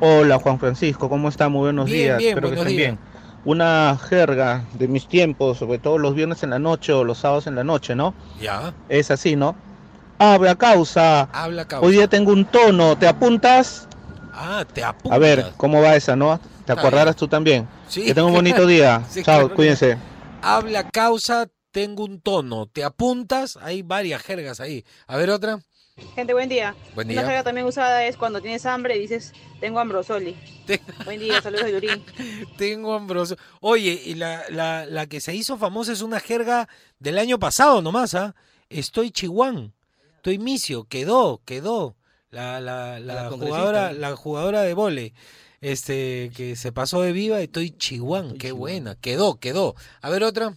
[0.00, 1.48] Hola Juan Francisco, ¿cómo está?
[1.48, 2.78] Muy buenos Bien, días, bien, espero que estén días.
[2.78, 2.98] bien.
[3.44, 7.46] Una jerga de mis tiempos, sobre todo los viernes en la noche o los sábados
[7.46, 8.14] en la noche, ¿no?
[8.40, 8.72] Ya.
[8.88, 9.54] Es así, ¿no?
[10.18, 11.22] Habla causa.
[11.32, 11.86] Habla causa.
[11.86, 13.86] Hoy día tengo un tono, ¿te apuntas?
[14.32, 15.12] Ah, te apuntas.
[15.16, 16.40] A ver, ¿cómo va esa, no?
[16.64, 17.68] ¿Te acordarás tú también?
[17.88, 18.04] Sí.
[18.04, 19.02] Que tenga un bonito día.
[19.10, 19.98] Sí, Chao, claro cuídense.
[20.40, 22.66] Habla causa, tengo un tono.
[22.66, 23.58] ¿Te apuntas?
[23.60, 24.84] Hay varias jergas ahí.
[25.06, 25.60] A ver otra.
[26.14, 26.74] Gente, buen día.
[26.94, 27.26] Buen Una día.
[27.26, 30.36] jerga también usada es cuando tienes hambre y dices, tengo ambrosoli.
[31.04, 32.04] Buen día, saludos de Yurín.
[32.56, 33.36] Tengo ambroso.
[33.60, 37.82] Oye, y la, la, la que se hizo famosa es una jerga del año pasado
[37.82, 38.34] nomás, ¿ah?
[38.70, 39.74] Estoy chihuán.
[40.16, 40.84] Estoy misio.
[40.84, 41.96] Quedó, quedó.
[42.30, 43.98] La, la, la jugadora, ¿no?
[43.98, 45.14] la jugadora de vole.
[45.60, 48.38] Este, que se pasó de viva, estoy chihuán.
[48.38, 48.94] Qué buena.
[48.94, 49.74] Quedó, quedó.
[50.00, 50.56] A ver otra.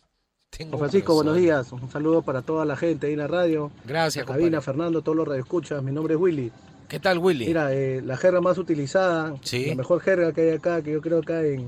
[0.58, 1.72] Tengo Francisco, buenos días.
[1.72, 3.72] Un saludo para toda la gente ahí en la radio.
[3.86, 5.84] Gracias, La cabina, Fernando, todos los radioescuchas.
[5.84, 6.52] Mi nombre es Willy.
[6.88, 7.48] ¿Qué tal, Willy?
[7.48, 9.66] Mira, eh, la jerga más utilizada, Sí.
[9.66, 11.68] la mejor jerga que hay acá, que yo creo acá en,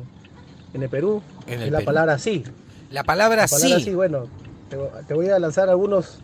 [0.73, 1.86] en el Perú, En es el la Perú.
[1.86, 2.43] palabra sí.
[2.91, 3.84] La palabra La palabra sí.
[3.84, 4.26] sí, bueno,
[4.69, 6.19] te, te voy a lanzar algunos,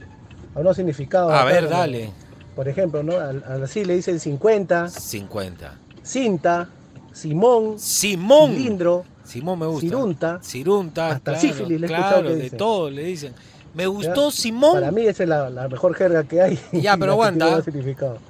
[0.55, 1.33] algunos significados.
[1.33, 2.11] A acá, ver, como, dale.
[2.55, 3.13] Por ejemplo, ¿no?
[3.17, 5.73] Al, al sí le dicen 50, 50.
[6.03, 6.69] cinta,
[7.11, 8.51] Simón, Simón.
[8.51, 9.87] cilindro, Simón me gusta.
[9.87, 12.57] Cirunta, Cirunta, hasta claro, sífilis le he escuchado claro, que de dicen.
[12.57, 13.33] todo le dicen.
[13.73, 14.73] Me gustó Simón.
[14.73, 16.59] Para mí esa es la, la mejor jerga que hay.
[16.73, 17.63] Ya, pero aguanta.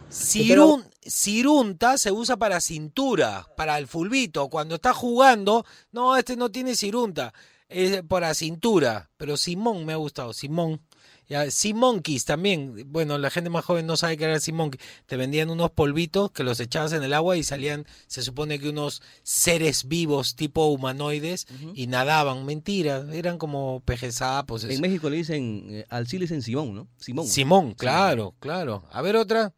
[0.10, 4.48] Cirun- cirunta se usa para cintura, para el fulbito.
[4.50, 7.34] Cuando está jugando, no, este no tiene cirunta,
[7.68, 9.10] es para cintura.
[9.18, 10.80] Pero Simón me ha gustado, Simón.
[11.28, 12.86] Ya, Simonkeys también.
[12.88, 14.82] Bueno, la gente más joven no sabe qué era Simonkeys.
[15.06, 18.70] Te vendían unos polvitos que los echabas en el agua y salían, se supone que
[18.70, 22.46] unos seres vivos tipo humanoides y nadaban.
[22.46, 24.64] Mentira, eran como pejes sapos.
[24.64, 24.82] En.
[24.82, 26.88] México le dicen, eh, al sí le dicen Simón, ¿no?
[26.98, 27.26] Simón.
[27.26, 28.84] Simón, claro, claro.
[28.92, 29.54] A ver otra.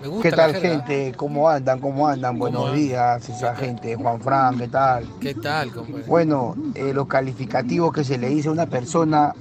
[0.00, 1.14] Me gusta ¿Qué tal, gente?
[1.16, 1.80] ¿Cómo andan?
[1.80, 2.38] ¿Cómo andan?
[2.38, 2.76] Buenos andan?
[2.76, 3.96] días, esa gente.
[3.96, 5.06] Juan Fran, ¿qué tal?
[5.20, 6.04] ¿Qué tal, compadre?
[6.06, 9.32] Bueno, eh, los calificativos que se le dice a una persona,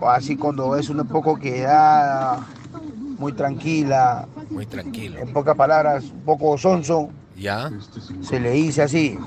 [0.00, 2.46] o así cuando es un poco quedada,
[3.18, 5.18] muy tranquila, Muy tranquilo.
[5.18, 7.70] en pocas palabras, un poco sonso, ¿Ya?
[8.22, 9.18] se le dice así.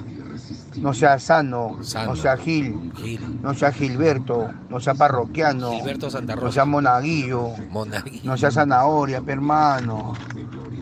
[0.78, 2.12] No sea sano, Sano.
[2.12, 3.40] no sea Gil, Gil.
[3.42, 8.22] no sea Gilberto, no sea parroquiano, Gilberto Santa no sea monaguillo, Monaguillo.
[8.24, 10.14] no sea zanahoria, hermano.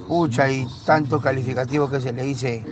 [0.07, 2.63] Pucha, y tantos calificativos que se le dice,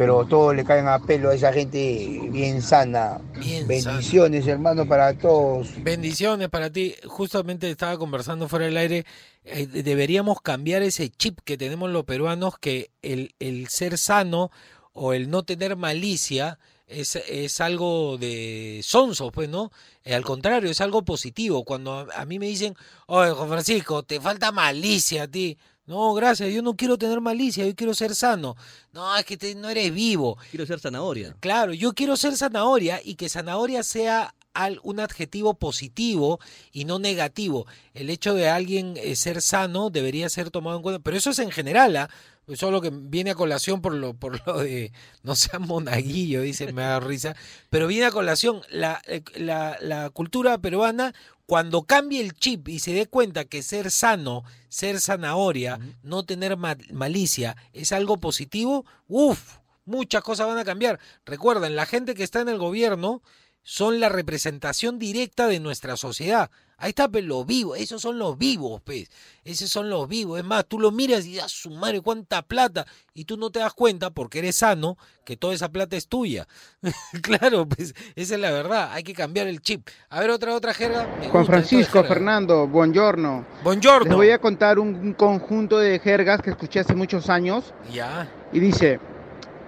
[0.00, 3.20] pero todos le caen a pelo a esa gente bien sana.
[3.38, 5.68] Bien Bendiciones, hermano, para todos.
[5.84, 6.94] Bendiciones para ti.
[7.04, 9.04] Justamente estaba conversando fuera del aire.
[9.44, 14.50] eh, deberíamos cambiar ese chip que tenemos los peruanos que el, el ser sano
[14.94, 19.70] o el no tener malicia es, es algo de sonso, pues, ¿no?
[20.02, 21.62] Eh, al contrario, es algo positivo.
[21.66, 22.74] Cuando a, a mí me dicen,
[23.06, 25.58] oye, Juan Francisco, te falta malicia a ti.
[25.90, 28.54] No, gracias, yo no quiero tener malicia, yo quiero ser sano.
[28.92, 30.38] No, es que te- no eres vivo.
[30.50, 31.34] Quiero ser zanahoria.
[31.40, 36.38] Claro, yo quiero ser zanahoria y que zanahoria sea al- un adjetivo positivo
[36.70, 37.66] y no negativo.
[37.92, 41.40] El hecho de alguien eh, ser sano debería ser tomado en cuenta, pero eso es
[41.40, 42.08] en general, ¿ah?
[42.52, 46.72] Es lo que viene a colación por lo, por lo de no sea monaguillo, dice,
[46.72, 47.34] me da risa,
[47.70, 51.14] pero viene a colación la, eh, la, la cultura peruana
[51.46, 56.56] cuando cambie el chip y se dé cuenta que ser sano, ser zanahoria, no tener
[56.56, 61.00] ma- malicia es algo positivo, uff, muchas cosas van a cambiar.
[61.24, 63.22] Recuerden, la gente que está en el gobierno
[63.62, 66.50] son la representación directa de nuestra sociedad.
[66.80, 69.08] Ahí está pues, los vivos, esos son los vivos, pues.
[69.44, 70.38] Esos son los vivos.
[70.38, 72.86] Es más, tú lo miras y dices, "Ah, su madre, cuánta plata.
[73.14, 76.48] Y tú no te das cuenta, porque eres sano, que toda esa plata es tuya.
[77.22, 78.90] claro, pues, esa es la verdad.
[78.92, 79.86] Hay que cambiar el chip.
[80.08, 81.06] A ver, otra, otra jerga.
[81.20, 82.08] Me Juan Francisco, jerga.
[82.08, 83.44] Fernando, buongiorno.
[83.62, 84.06] Buongiorno.
[84.08, 88.26] Les voy a contar un, un conjunto de jergas que escuché hace muchos años Ya,
[88.52, 88.98] y dice,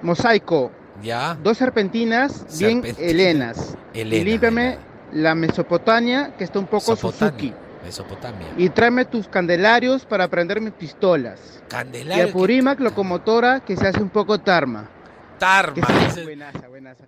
[0.03, 0.71] mosaico,
[1.03, 1.35] ya.
[1.43, 3.09] dos serpentinas bien Serpentina.
[3.09, 3.77] helenas.
[3.95, 4.79] Helena, y límpiame
[5.13, 6.97] la Mesopotamia que está un poco.
[6.97, 7.53] Suzuki.
[7.85, 8.47] Mesopotamia.
[8.57, 11.61] Y tráeme tus candelarios para prender mis pistolas.
[11.67, 12.25] Y Candelario.
[12.25, 14.89] a Purimac locomotora que se hace un poco tarma.
[15.39, 15.89] Tarma.
[16.23, 17.05] Buenaza, buenaza.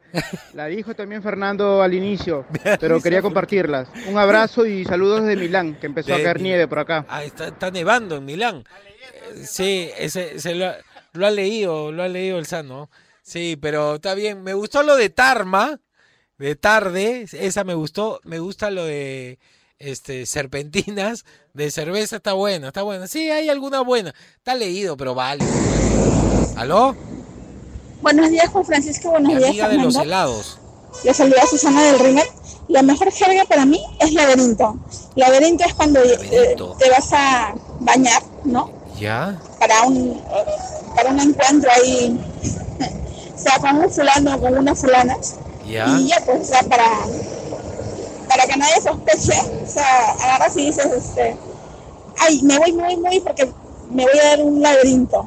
[0.55, 2.45] La dijo también Fernando al inicio,
[2.81, 3.87] pero quería compartirlas.
[4.09, 7.07] Un abrazo y saludos de Milán, que empezó a caer nieve por acá.
[7.09, 8.65] Ah, está, está nevando en Milán.
[9.45, 10.77] Sí, ese, ese lo, ha-
[11.13, 12.91] lo ha leído, lo ha leído el Sano.
[13.23, 14.43] Sí, pero está bien.
[14.43, 15.79] Me gustó lo de Tarma,
[16.39, 18.21] de tarde, esa me gustó.
[18.25, 19.39] Me gusta lo de
[19.79, 23.07] este serpentinas, de cerveza, está buena, está buena.
[23.07, 24.15] Sí, hay alguna buena.
[24.37, 25.45] Está leído, pero vale.
[26.57, 26.97] ¿Aló?
[28.03, 29.11] Buenos días, Juan Francisco.
[29.11, 30.59] Buenos Mi días, amiga de los helados.
[31.03, 32.31] Les saluda Susana del Rimet.
[32.69, 34.79] La mejor jerga para mí es laberinto.
[35.17, 38.71] Laberinto es cuando eh, te vas a bañar, ¿no?
[38.99, 39.39] ¿Ya?
[39.59, 40.23] Para un,
[40.95, 42.19] para un encuentro ahí,
[43.35, 45.37] o sea, con un fulano o con unas fulanas.
[45.69, 45.87] ¿Ya?
[45.99, 46.85] Y ya, pues, o sea, para,
[48.29, 51.37] para que nadie sospeche, o sea, agarras y dices, este,
[52.19, 53.51] ay, me voy, me voy, me voy porque
[53.91, 55.27] me voy a dar un laberinto.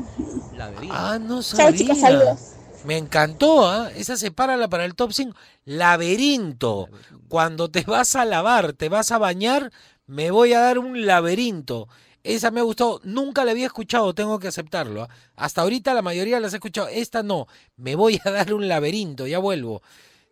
[0.91, 1.78] Ah, no Chao, sabía.
[1.78, 2.39] chicos, saludos.
[2.84, 3.89] Me encantó, ¿ah?
[3.95, 5.36] Esa sepárala para el top 5.
[5.65, 6.89] Laberinto.
[7.28, 9.71] Cuando te vas a lavar, te vas a bañar,
[10.06, 11.88] me voy a dar un laberinto.
[12.23, 13.02] Esa me ha gustado.
[13.04, 15.04] Nunca la había escuchado, tengo que aceptarlo.
[15.04, 15.10] ¿ah?
[15.36, 16.88] Hasta ahorita la mayoría las he escuchado.
[16.88, 17.47] Esta no.
[17.76, 19.82] Me voy a dar un laberinto, ya vuelvo.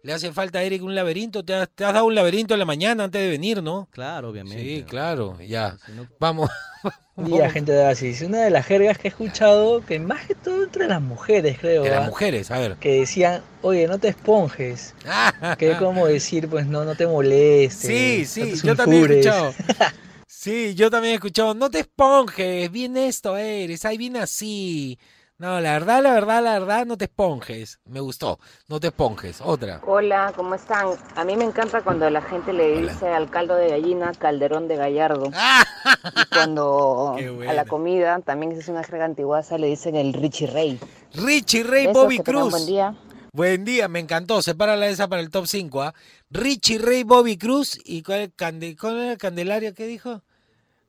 [0.05, 1.43] Le hace falta a Eric un laberinto.
[1.43, 3.87] Te has, te has dado un laberinto en la mañana antes de venir, ¿no?
[3.89, 4.63] Claro, obviamente.
[4.63, 5.79] Sí, claro, ya.
[6.19, 6.51] Vamos.
[7.17, 8.21] Día, gente de Oasis.
[8.21, 11.81] Una de las jergas que he escuchado, que más que todo entre las mujeres, creo.
[11.81, 12.05] De las ¿ah?
[12.05, 12.75] mujeres, a ver.
[12.75, 14.93] Que decían, oye, no te esponjes.
[15.57, 17.75] que es como decir, pues no, no te molestes.
[17.75, 19.53] Sí, no sí, te yo también he escuchado.
[20.27, 21.55] Sí, yo también he escuchado.
[21.55, 24.99] No te esponjes, bien esto eres, ahí bien así.
[25.37, 27.79] No, la verdad, la verdad, la verdad, no te esponjes.
[27.83, 28.39] Me gustó.
[28.69, 29.41] No te esponjes.
[29.41, 29.81] Otra.
[29.85, 30.87] Hola, ¿cómo están?
[31.15, 34.77] A mí me encanta cuando la gente le dice al caldo de gallina calderón de
[34.77, 35.25] gallardo.
[36.15, 37.17] y cuando
[37.47, 40.79] a la comida, también es una jerga antiguaza, le dicen el Richie Rey.
[41.13, 42.51] Richie Rey Besos, Bobby Cruz.
[42.51, 42.95] Buen día.
[43.33, 44.41] Buen día, me encantó.
[44.41, 45.81] Sepárala esa para el top 5.
[45.81, 45.93] ¿ah?
[46.29, 47.77] Richie Rey Bobby Cruz.
[47.83, 49.73] ¿Y cuál, cande, cuál era el Candelaria?
[49.73, 50.21] ¿Qué dijo?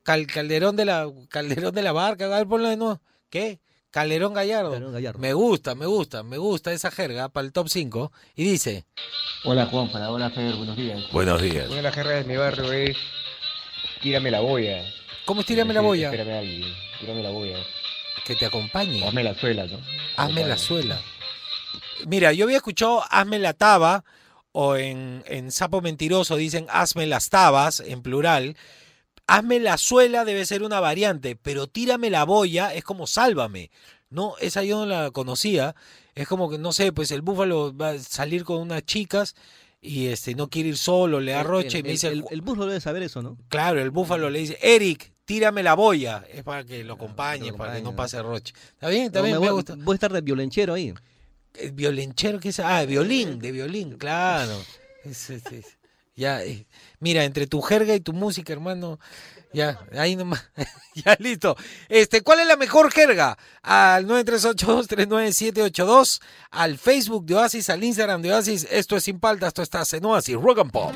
[0.05, 2.27] Cal- calderón de la Calderón de la barca.
[2.27, 3.01] A ver, ponlo de nuevo.
[3.29, 3.59] ¿Qué?
[3.97, 4.73] Calderón Gallardo.
[4.73, 5.19] Calderón Gallardo.
[5.21, 8.13] Me gusta, me gusta, me gusta esa jerga para el top 5.
[8.35, 8.85] Y dice:
[9.43, 11.11] Hola Juanpa, hola Fer, buenos días.
[11.13, 11.67] Buenos días.
[11.69, 12.95] Una de las jergas de mi barrio es
[14.03, 14.85] tírame la boya.
[15.25, 16.11] ¿Cómo es tírame la boya?
[16.11, 17.57] Espérame a alguien, tírame la boya.
[18.27, 19.03] Que te acompañe.
[19.03, 19.81] Hazme la suela, ¿no?
[20.19, 21.01] Hazme la suela.
[22.07, 24.05] Mira, yo había escuchado hazme la taba,
[24.53, 28.59] o en, en Sapo Mentiroso dicen hazme las tabas, en plural.
[29.27, 33.71] Hazme la suela debe ser una variante, pero tírame la boya es como sálvame.
[34.09, 35.75] No, esa yo no la conocía.
[36.15, 39.35] Es como que, no sé, pues el búfalo va a salir con unas chicas
[39.83, 42.41] y este no quiere ir solo, le da roche y me el, dice, el, el
[42.41, 43.37] búfalo debe saber eso, ¿no?
[43.49, 46.25] Claro, el búfalo le dice, Eric, tírame la boya.
[46.33, 48.55] Es para que lo acompañe, para que no pase roche.
[48.71, 49.07] ¿Está bien?
[49.07, 49.37] ¿Está No, bien?
[49.37, 49.75] me Me voy, gusta.
[49.77, 50.95] voy a estar de violenchero ahí.
[51.55, 52.61] ¿El violenchero qué es?
[52.61, 54.57] Ah, de violín, de violín, claro.
[55.05, 55.77] Es- es- es-
[56.15, 56.67] Ya, eh,
[57.01, 58.99] mira, entre tu jerga y tu música, hermano,
[59.53, 60.51] ya, ahí nomás,
[60.95, 61.57] ya listo.
[61.89, 63.39] Este, ¿cuál es la mejor jerga?
[63.63, 69.63] Al 938239782, al Facebook de Oasis, al Instagram de Oasis, esto es Sin Paltas, esto
[69.63, 70.95] está en Oasis, Rock and Pop.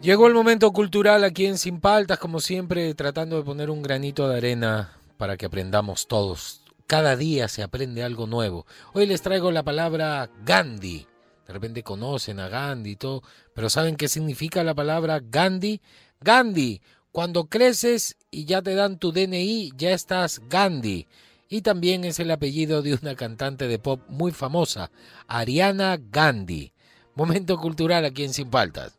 [0.00, 4.28] Llegó el momento cultural aquí en Sin Paltas, como siempre, tratando de poner un granito
[4.28, 6.62] de arena para que aprendamos todos.
[6.86, 8.64] Cada día se aprende algo nuevo.
[8.92, 11.07] Hoy les traigo la palabra Gandhi.
[11.48, 13.22] De repente conocen a Gandhi y todo,
[13.54, 15.80] pero ¿saben qué significa la palabra Gandhi?
[16.20, 21.06] Gandhi, cuando creces y ya te dan tu DNI, ya estás Gandhi.
[21.48, 24.90] Y también es el apellido de una cantante de pop muy famosa,
[25.26, 26.74] Ariana Gandhi.
[27.14, 28.92] Momento cultural aquí en Sin Paltas.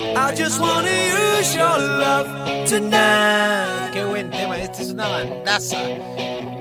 [0.00, 0.88] I just wanna
[1.38, 2.26] use your love
[2.66, 3.92] tonight.
[3.92, 5.76] Qué buen tema, este es una bandaza.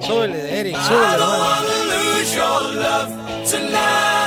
[0.02, 1.18] Súbele, Eric, I súbele.
[1.18, 1.40] don't hermano.
[1.40, 4.23] wanna lose your love tonight.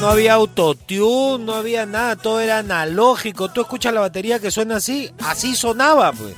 [0.00, 3.48] No había autotune, no había nada, todo era analógico.
[3.50, 6.34] Tú escuchas la batería que suena así, así sonaba, pues.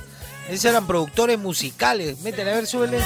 [0.48, 2.20] Esos eran productores musicales.
[2.20, 2.98] Métele, a ver, súbele.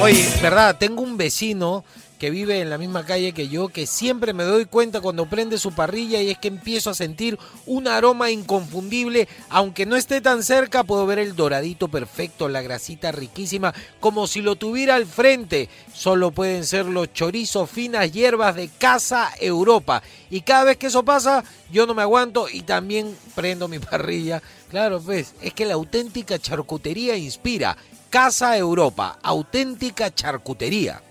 [0.00, 1.84] Oye, verdad, tengo un vecino
[2.24, 5.58] que vive en la misma calle que yo, que siempre me doy cuenta cuando prende
[5.58, 10.42] su parrilla y es que empiezo a sentir un aroma inconfundible, aunque no esté tan
[10.42, 15.68] cerca, puedo ver el doradito perfecto, la grasita riquísima, como si lo tuviera al frente.
[15.92, 20.02] Solo pueden ser los chorizos finas hierbas de Casa Europa.
[20.30, 24.40] Y cada vez que eso pasa, yo no me aguanto y también prendo mi parrilla.
[24.70, 27.76] Claro, pues, es que la auténtica charcutería inspira.
[28.08, 31.02] Casa Europa, auténtica charcutería.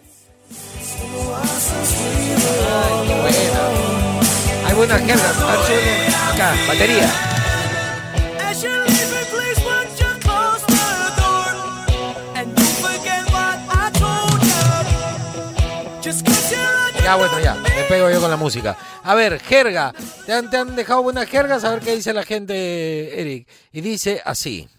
[2.72, 4.68] Ay, qué buena.
[4.68, 6.08] Hay buenas súbele.
[6.34, 7.10] Acá, batería.
[17.04, 17.56] Ya, bueno, ya.
[17.56, 18.78] Me pego yo con la música.
[19.04, 19.94] A ver, jerga.
[20.26, 21.66] ¿Te han, te han dejado buenas jergas?
[21.66, 23.48] A ver qué dice la gente, Eric.
[23.74, 24.70] Y dice así.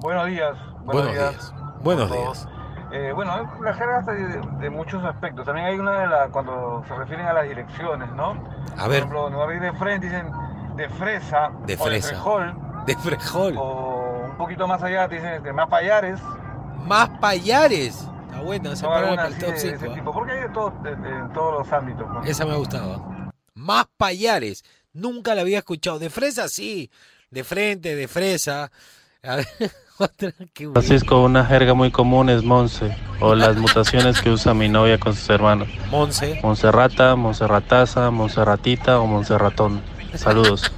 [0.00, 0.54] Buenos días.
[0.84, 1.52] Buenos días.
[1.80, 2.57] Buenos días.
[2.90, 5.44] Eh, bueno, la jerga está de, de muchos aspectos.
[5.44, 8.30] También hay una de las, cuando se refieren a las direcciones, ¿no?
[8.76, 8.98] A Por ver.
[8.98, 10.30] ejemplo, en lugar de ir de frente dicen
[10.76, 11.50] de fresa.
[11.66, 12.08] De o fresa.
[12.08, 12.54] de frejol.
[12.86, 13.54] De frejol.
[13.58, 16.18] O un poquito más allá te dicen este, más payares.
[16.86, 18.06] Más payares.
[18.26, 19.94] Está buena, esa No, para el top de, 5, ese ¿ah?
[19.94, 20.12] tipo.
[20.12, 22.08] Porque hay de, todo, de- de- en todos los ámbitos.
[22.08, 22.22] ¿no?
[22.22, 23.04] Esa me ha gustado.
[23.54, 24.64] Más payares.
[24.94, 25.98] Nunca la había escuchado.
[25.98, 26.90] De fresa, sí.
[27.30, 28.70] De frente, de fresa.
[29.22, 29.46] A ver.
[30.72, 35.14] Francisco, una jerga muy común es Monse, o las mutaciones que usa mi novia con
[35.14, 35.68] sus hermanos.
[35.90, 36.38] Monse.
[36.42, 39.82] Monserrata, Monserrataza, Monserratita o Monserratón.
[40.14, 40.70] Saludos.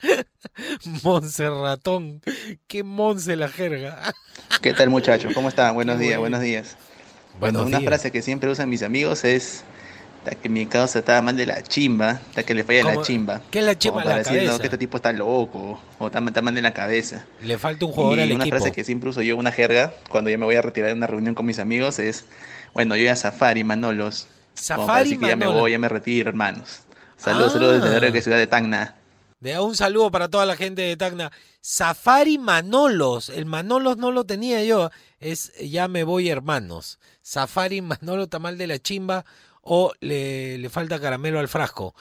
[1.02, 2.20] Monserratón.
[2.66, 4.12] Qué monse la jerga.
[4.62, 5.32] ¿Qué tal muchachos?
[5.34, 5.74] ¿Cómo están?
[5.74, 6.76] Buenos días, buenos días.
[7.40, 7.88] Buenos Bueno, una días.
[7.88, 9.64] frase que siempre usan mis amigos es
[10.30, 13.00] "Ta que mi causa está mal de la chimba, hasta que le falla ¿Cómo?
[13.00, 13.40] la chimba.
[13.50, 13.92] ¿Qué es la chimba?
[13.94, 16.62] Como para La decir, no, que este tipo está loco o está, está mal de
[16.62, 17.24] la cabeza.
[17.42, 18.56] Le falta un jugador y al una equipo.
[18.58, 21.06] frase que siempre uso yo, una jerga, cuando yo me voy a retirar de una
[21.06, 22.24] reunión con mis amigos es,
[22.74, 24.26] bueno, yo ya Safari, Manolos.
[24.26, 26.80] Como para Safari, decir que ya me voy, ya me retiro, hermanos.
[27.16, 28.00] Saludos, saludos desde Ah.
[28.00, 28.94] la que ciudad de Tacna.
[29.40, 31.30] De un saludo para toda la gente de Tacna.
[31.60, 33.28] Safari Manolos.
[33.28, 34.90] El Manolos no lo tenía yo.
[35.20, 36.98] Es ya me voy hermanos.
[37.22, 39.24] Safari Manolo tamal de la chimba
[39.68, 41.94] o le, le falta caramelo al frasco.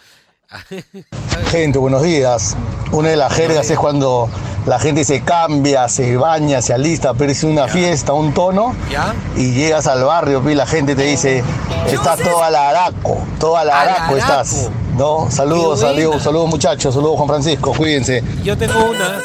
[1.51, 2.55] Gente, buenos días.
[2.91, 4.29] Una de las jergas es cuando
[4.65, 9.13] la gente se cambia, se baña, se alista, pero es una fiesta, un tono, ¿Ya?
[9.35, 11.43] y llegas al barrio y la gente te dice,
[11.85, 14.69] estás todo al araco, todo al araco estás.
[14.95, 15.29] ¿No?
[15.29, 18.23] Saludos, saludos, saludos muchachos, saludos Juan Francisco, cuídense.
[18.43, 19.21] Yo tengo una,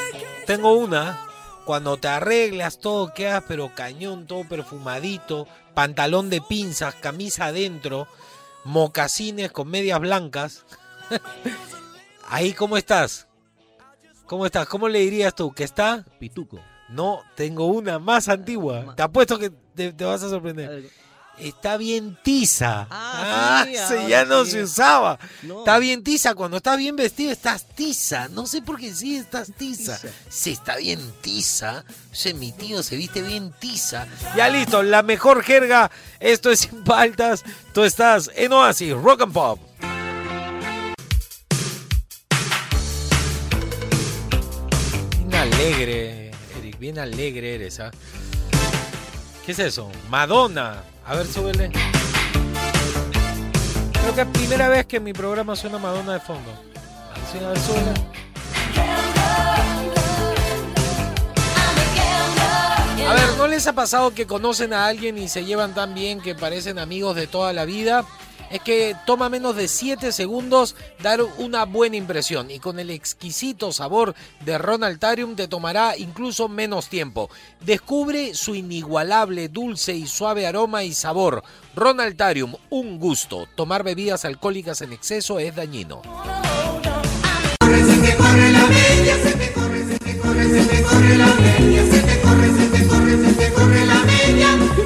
[0.47, 1.21] tengo una.
[1.65, 8.09] Cuando te arreglas, todo quedas pero cañón, todo perfumadito, pantalón de pinzas, camisa adentro,
[8.65, 10.65] mocasines con medias blancas.
[12.29, 13.29] Ahí, ¿cómo estás?
[14.27, 14.67] ¿Cómo estás?
[14.67, 15.53] ¿Cómo le dirías tú?
[15.53, 16.05] ¿Que está?
[16.19, 16.61] Pituco.
[16.89, 18.95] No, tengo una más antigua.
[18.95, 20.91] Te apuesto que te, te vas a sorprender.
[21.39, 22.87] Está bien tiza.
[22.91, 24.53] Ah, sí, ese ahora ya no sí.
[24.53, 25.19] se usaba.
[25.43, 25.61] No.
[25.61, 26.35] Está bien tiza.
[26.35, 28.29] Cuando estás bien vestido estás tiza.
[28.29, 29.99] No sé por qué sí estás tiza.
[30.29, 31.85] Sí, está bien tiza.
[32.13, 34.07] Ese mi tío se viste bien tiza.
[34.37, 35.91] Ya listo, la mejor jerga.
[36.21, 37.43] Esto es sin paltas.
[37.73, 39.59] Tú estás en Oasis, Rock and Pop.
[45.19, 46.79] Bien alegre, Eric.
[46.79, 47.91] Bien alegre eres, ¿ah?
[49.45, 49.91] ¿Qué es eso?
[50.09, 50.85] Madonna.
[51.05, 51.71] A ver, súbele.
[53.93, 56.51] Creo que es primera vez que en mi programa suena Madonna de fondo.
[56.51, 57.93] A ver, súbele.
[63.09, 66.21] A ver, ¿no les ha pasado que conocen a alguien y se llevan tan bien
[66.21, 68.05] que parecen amigos de toda la vida?
[68.53, 73.73] Es que toma menos de 7 segundos dar una buena impresión y con el exquisito
[73.73, 77.31] sabor de Ronaltarium te tomará incluso menos tiempo.
[77.65, 81.43] Descubre su inigualable dulce y suave aroma y sabor.
[81.75, 83.49] Ronaltarium, un gusto.
[83.55, 86.03] Tomar bebidas alcohólicas en exceso es dañino.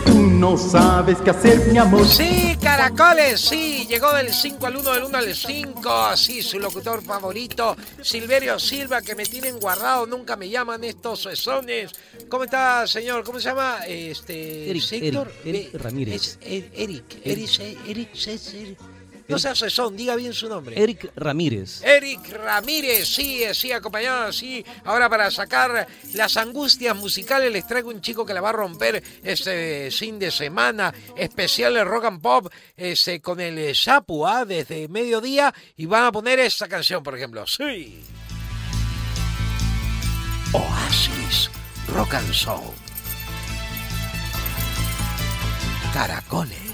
[0.04, 2.06] Tú no sabes qué hacer, mi amor.
[2.06, 7.02] Sí, caracoles, sí, llegó del 5 al 1, del 1 al 5, sí, su locutor
[7.02, 11.92] favorito, Silverio Silva, que me tienen guardado, nunca me llaman estos sesones.
[12.28, 13.24] ¿Cómo está, señor?
[13.24, 13.78] ¿Cómo se llama?
[13.86, 16.14] Este, Eric, Héctor, Eric, Eric Ramírez.
[16.14, 18.10] es Er- Eric, Eric, Eric,
[18.54, 18.78] Eric,
[19.28, 20.80] no sea sesón, diga bien su nombre.
[20.80, 21.82] Eric Ramírez.
[21.82, 24.64] Eric Ramírez, sí, sí, acompañado, sí.
[24.84, 29.02] Ahora para sacar las angustias musicales les traigo un chico que la va a romper
[29.22, 33.74] este fin de semana especial de rock and pop este, con el eh,
[34.26, 34.44] ¿ah?
[34.46, 37.46] desde mediodía y van a poner esta canción, por ejemplo.
[37.46, 38.02] Sí.
[40.52, 41.50] Oasis,
[41.88, 42.72] rock and soul.
[45.92, 46.65] Caracoles.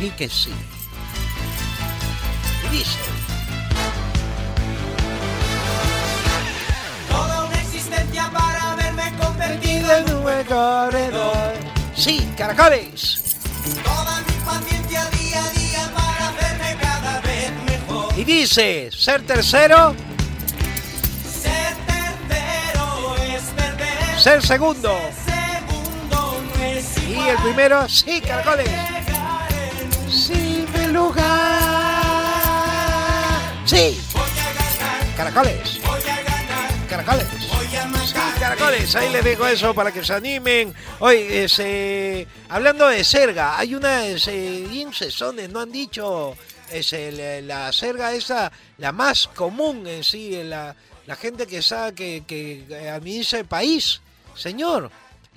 [0.00, 0.52] Sí que sí.
[2.64, 2.98] Y dice.
[7.10, 11.52] Toda una existencia para verme convertido en un corredor.
[11.94, 13.36] Sí, caracoles.
[13.84, 18.18] Toda mi paciencia día a día para hacerme cada vez mejor.
[18.18, 19.94] Y dice, ser tercero,
[21.42, 24.18] Ser tercero es perder.
[24.18, 24.98] ser segundo.
[25.26, 27.28] Segundo no es Y igual.
[27.28, 28.70] el primero, sí, caracoles.
[30.30, 31.60] Mi lugar.
[33.64, 34.00] Sí.
[35.16, 35.80] Caracoles.
[36.88, 37.26] Caracoles.
[38.38, 38.96] Caracoles.
[38.96, 40.74] Ahí les dejo eso para que se animen.
[40.98, 41.46] Hoy,
[42.48, 46.36] hablando de serga, hay una ese, bien sesones, no han dicho
[46.70, 50.74] ese, la, serga esa, la más común en sí, la,
[51.06, 54.00] la gente que sabe que, que administra el país.
[54.34, 54.90] Señor,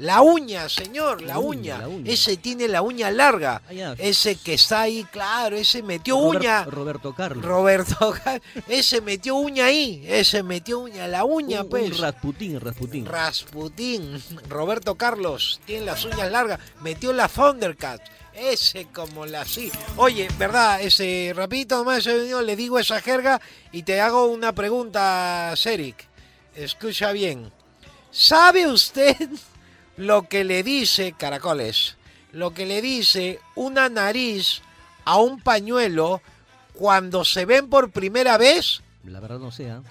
[0.03, 1.77] la uña, señor, la, La uña, uña.
[1.79, 2.11] la uña.
[2.11, 3.61] Ese tiene la uña larga.
[3.69, 3.95] Ah.
[3.97, 6.63] Ese que está ahí, claro, ese metió Robert- uña.
[6.65, 7.45] Roberto Carlos.
[7.45, 10.03] Roberto, Car- ese metió uña ahí.
[10.07, 11.91] Ese metió uña, la uña, Un- pues.
[11.91, 13.05] Un Rasputín, Rasputín.
[13.05, 18.01] Rasputín, Roberto Carlos, tiene las uñas largas, metió la Thundercat,
[18.33, 19.71] ese como la sí.
[19.95, 23.39] Oye, verdad, ese rapidito nomás venido, le digo esa jerga
[23.71, 26.07] y te hago una pregunta, Serik.
[26.55, 27.51] Escucha bien.
[28.11, 29.15] ¿Sabe usted
[29.97, 31.95] lo que le dice, caracoles,
[32.31, 34.61] lo que le dice una nariz
[35.05, 36.21] a un pañuelo
[36.73, 38.81] cuando se ven por primera vez?
[39.05, 39.81] La verdad no sé, ¿ah?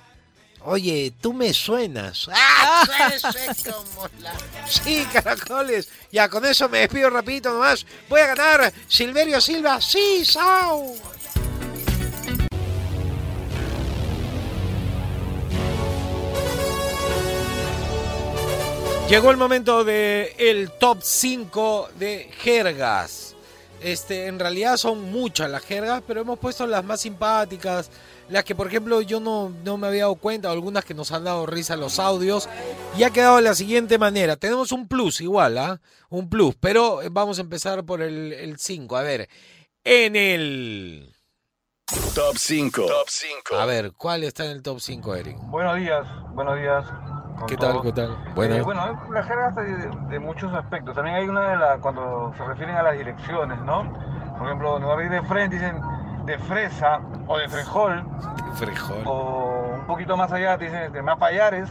[0.65, 2.29] Oye, tú me suenas.
[2.33, 3.11] ¡Ah!
[3.13, 4.33] Ese como la-
[4.69, 5.89] Sí, caracoles.
[6.13, 7.85] Ya con eso me despido rapidito nomás.
[8.09, 9.81] Voy a ganar Silverio Silva.
[9.81, 10.95] Sí, Sao.
[19.13, 23.37] Llegó el momento de el top 5 de jergas.
[23.83, 27.91] Este, en realidad son muchas las jergas, pero hemos puesto las más simpáticas,
[28.31, 31.25] las que por ejemplo yo no, no me había dado cuenta, algunas que nos han
[31.25, 32.49] dado risa los audios,
[32.97, 34.37] y ha quedado de la siguiente manera.
[34.37, 35.79] Tenemos un plus igual, ¿ah?
[36.09, 38.97] Un plus, pero vamos a empezar por el 5.
[38.97, 39.29] A ver,
[39.85, 41.15] en el...
[42.15, 42.87] Top 5.
[42.87, 43.57] Top 5.
[43.57, 45.37] A ver, ¿cuál está en el top 5, Eric?
[45.51, 46.87] Buenos días, buenos días.
[47.39, 47.81] Con ¿Qué tal?
[47.83, 48.11] ¿Qué tal?
[48.37, 50.95] Eh, bueno, la jerga está de, de muchos aspectos.
[50.95, 53.93] También hay una de las, cuando se refieren a las direcciones, ¿no?
[54.39, 55.81] Por ejemplo, de ir de frente dicen
[56.25, 58.05] de fresa o de frejol.
[58.55, 59.03] Frijol.
[59.07, 61.69] O un poquito más allá te dicen de mapayares.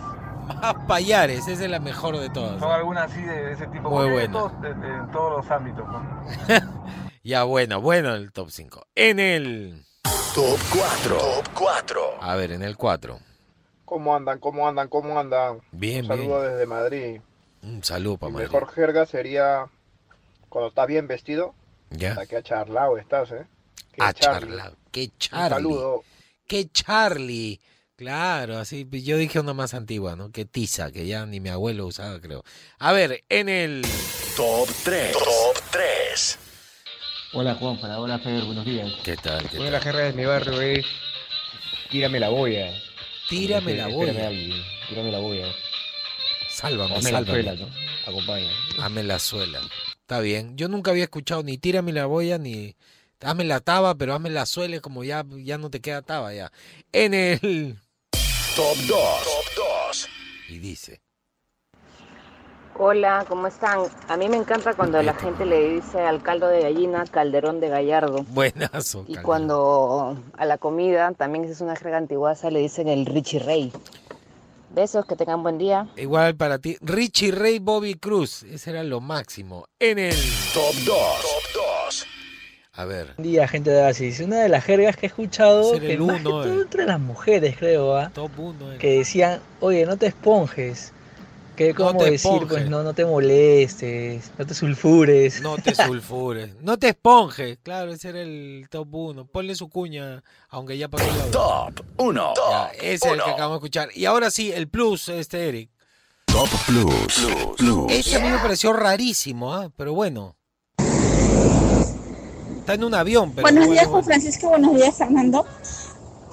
[0.87, 2.59] Payares, esa es la mejor de todas.
[2.59, 3.89] Son algunas así de ese tipo.
[3.89, 4.31] Muy buena.
[4.33, 6.01] todos- de- de- en todos los ámbitos, ¿no?
[7.23, 8.87] Ya, bueno, bueno el top 5.
[8.95, 9.85] En el...
[10.33, 11.17] Top 4.
[11.17, 12.01] Top 4.
[12.19, 13.19] A ver, en el 4.
[13.91, 14.39] ¿Cómo andan?
[14.39, 14.87] ¿Cómo andan?
[14.87, 15.59] ¿Cómo andan?
[15.73, 16.51] Bien, Un saludo bien.
[16.53, 17.21] desde Madrid.
[17.61, 18.47] Un saludo para Madrid.
[18.47, 19.65] mejor jerga sería
[20.47, 21.53] cuando estás bien vestido.
[21.89, 22.11] Ya.
[22.11, 23.45] Hasta que a charlao estás, ¿eh?
[23.91, 24.47] Qué Ah, Charlie.
[24.55, 24.71] charla.
[24.93, 25.49] Qué Un Charlie.
[25.55, 26.03] saludo.
[26.47, 27.59] Qué Charlie.
[27.97, 30.31] Claro, así yo dije una más antigua, ¿no?
[30.31, 32.45] Que tiza, que ya ni mi abuelo usaba, creo.
[32.79, 33.85] A ver, en el
[34.37, 35.11] Top 3.
[35.11, 36.39] Top 3.
[37.33, 38.89] Hola Juan, para hola Fer, buenos días.
[39.03, 39.49] ¿Qué tal?
[39.49, 39.73] ¿Qué Una de tal?
[39.73, 40.85] las jergas de mi barrio es
[41.89, 42.71] tírame la boya.
[43.31, 44.29] Tírame la boya.
[44.89, 45.47] Tírame la boya.
[46.49, 47.43] Sálvame, Hazme la sálvame.
[47.43, 47.69] suela, ¿no?
[48.05, 48.51] Acompaña.
[48.81, 49.61] Hazme la suela.
[50.01, 50.57] Está bien.
[50.57, 52.75] Yo nunca había escuchado ni tírame la boya ni
[53.21, 56.51] hazme la taba, pero hazme la suela como ya, ya no te queda taba ya.
[56.91, 57.77] En el
[58.57, 58.87] Top 2.
[58.87, 60.09] Top 2.
[60.49, 60.99] y dice.
[62.83, 63.81] Hola, ¿cómo están?
[64.07, 67.69] A mí me encanta cuando la gente le dice al caldo de gallina calderón de
[67.69, 68.25] gallardo.
[68.29, 69.01] Buenazo.
[69.01, 69.23] Y Calderón.
[69.23, 73.71] cuando a la comida, también esa es una jerga antiguaza, le dicen el Richie Rey.
[74.71, 75.89] Besos, que tengan buen día.
[75.95, 76.75] Igual para ti.
[76.81, 78.41] Richie Ray Bobby Cruz.
[78.41, 79.67] Ese era lo máximo.
[79.77, 80.15] En el
[80.51, 80.85] Top 2.
[80.87, 82.07] Top 2.
[82.73, 83.13] A ver.
[83.15, 84.21] Buen día, gente de Asis.
[84.21, 86.61] Una de las jergas que he escuchado, que más que uno, todo eh.
[86.63, 88.09] entre las mujeres, creo, ¿ah?
[88.11, 88.79] Top 1.
[88.79, 90.93] que decían, oye, no te esponjes.
[91.61, 92.47] Que No como te decir, esponjes.
[92.49, 95.41] pues no, no te molestes, no te sulfures.
[95.41, 96.55] No te sulfures.
[96.61, 97.59] No te esponjes.
[97.61, 99.25] Claro, ese era el top 1.
[99.27, 102.33] Ponle su cuña, aunque ya pasó la Top 1.
[102.49, 103.89] Ya, ese es el que acabamos de escuchar.
[103.93, 105.69] Y ahora sí, el plus, este Eric.
[106.25, 107.27] Top Plus.
[107.57, 107.91] Plus.
[107.91, 109.69] Este a mí me pareció rarísimo, ¿ah?
[109.75, 110.35] pero bueno.
[112.57, 114.49] Está en un avión, pero Buenos bueno, días, Juan Francisco.
[114.49, 115.45] Buenos días, Fernando.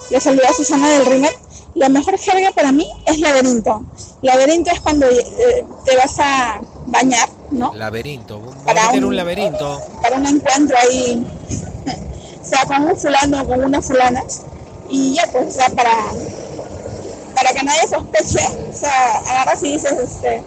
[0.09, 1.48] Le saluda Susana del Rimet.
[1.75, 3.83] La mejor jerga para mí es laberinto.
[4.21, 7.73] Laberinto es cuando eh, te vas a bañar, ¿no?
[7.75, 8.41] Laberinto.
[8.65, 9.79] Para a meter un- un laberinto.
[10.01, 11.25] Para un encuentro ahí,
[12.43, 14.23] sea con un fulano o con una fulana.
[14.89, 15.91] Y ya, pues, o sea, para,
[17.35, 20.43] para que nadie sospeche, o sea, agarras y dices, este,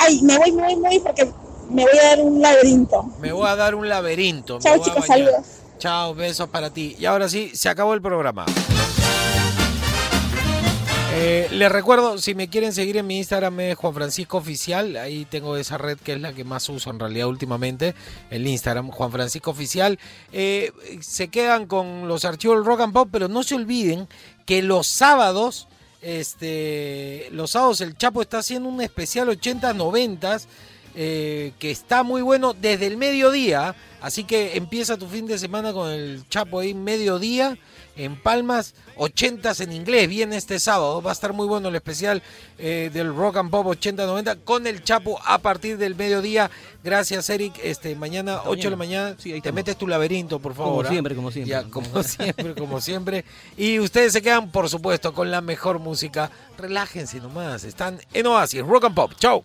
[0.00, 1.30] ay, me voy, me voy, me voy porque
[1.70, 3.04] me voy a dar un laberinto.
[3.20, 4.58] Me voy a dar un laberinto.
[4.58, 5.46] Chao, chicos, saludos.
[5.78, 6.96] Chao, besos para ti.
[6.98, 8.44] Y ahora sí, se acabó el programa.
[11.14, 15.26] Eh, les recuerdo, si me quieren seguir en mi Instagram es Juan Francisco Oficial, ahí
[15.26, 17.94] tengo esa red que es la que más uso en realidad últimamente,
[18.30, 19.98] el Instagram, Juan Francisco Oficial.
[20.32, 24.08] Eh, se quedan con los archivos del Rock and Pop, pero no se olviden
[24.46, 25.68] que los sábados,
[26.00, 30.46] este, los sábados el Chapo está haciendo un especial 80-90
[30.94, 33.74] eh, que está muy bueno desde el mediodía.
[34.00, 37.58] Así que empieza tu fin de semana con el Chapo ahí, mediodía,
[37.96, 40.08] en Palmas, 80 en inglés.
[40.08, 42.22] Viene este sábado, va a estar muy bueno el especial
[42.58, 46.50] eh, del Rock and Pop 80-90 con el Chapo a partir del mediodía.
[46.82, 47.60] Gracias, Eric.
[47.62, 50.72] Este, mañana, 8 de la mañana, te metes tu laberinto, por favor.
[50.72, 50.90] Como ¿ah?
[50.90, 51.50] siempre, como siempre.
[51.50, 53.24] Ya, como siempre, como siempre.
[53.56, 56.30] Y ustedes se quedan, por supuesto, con la mejor música.
[56.58, 57.64] Relájense nomás.
[57.64, 59.12] Están en Oasis, Rock and Pop.
[59.18, 59.44] Chau.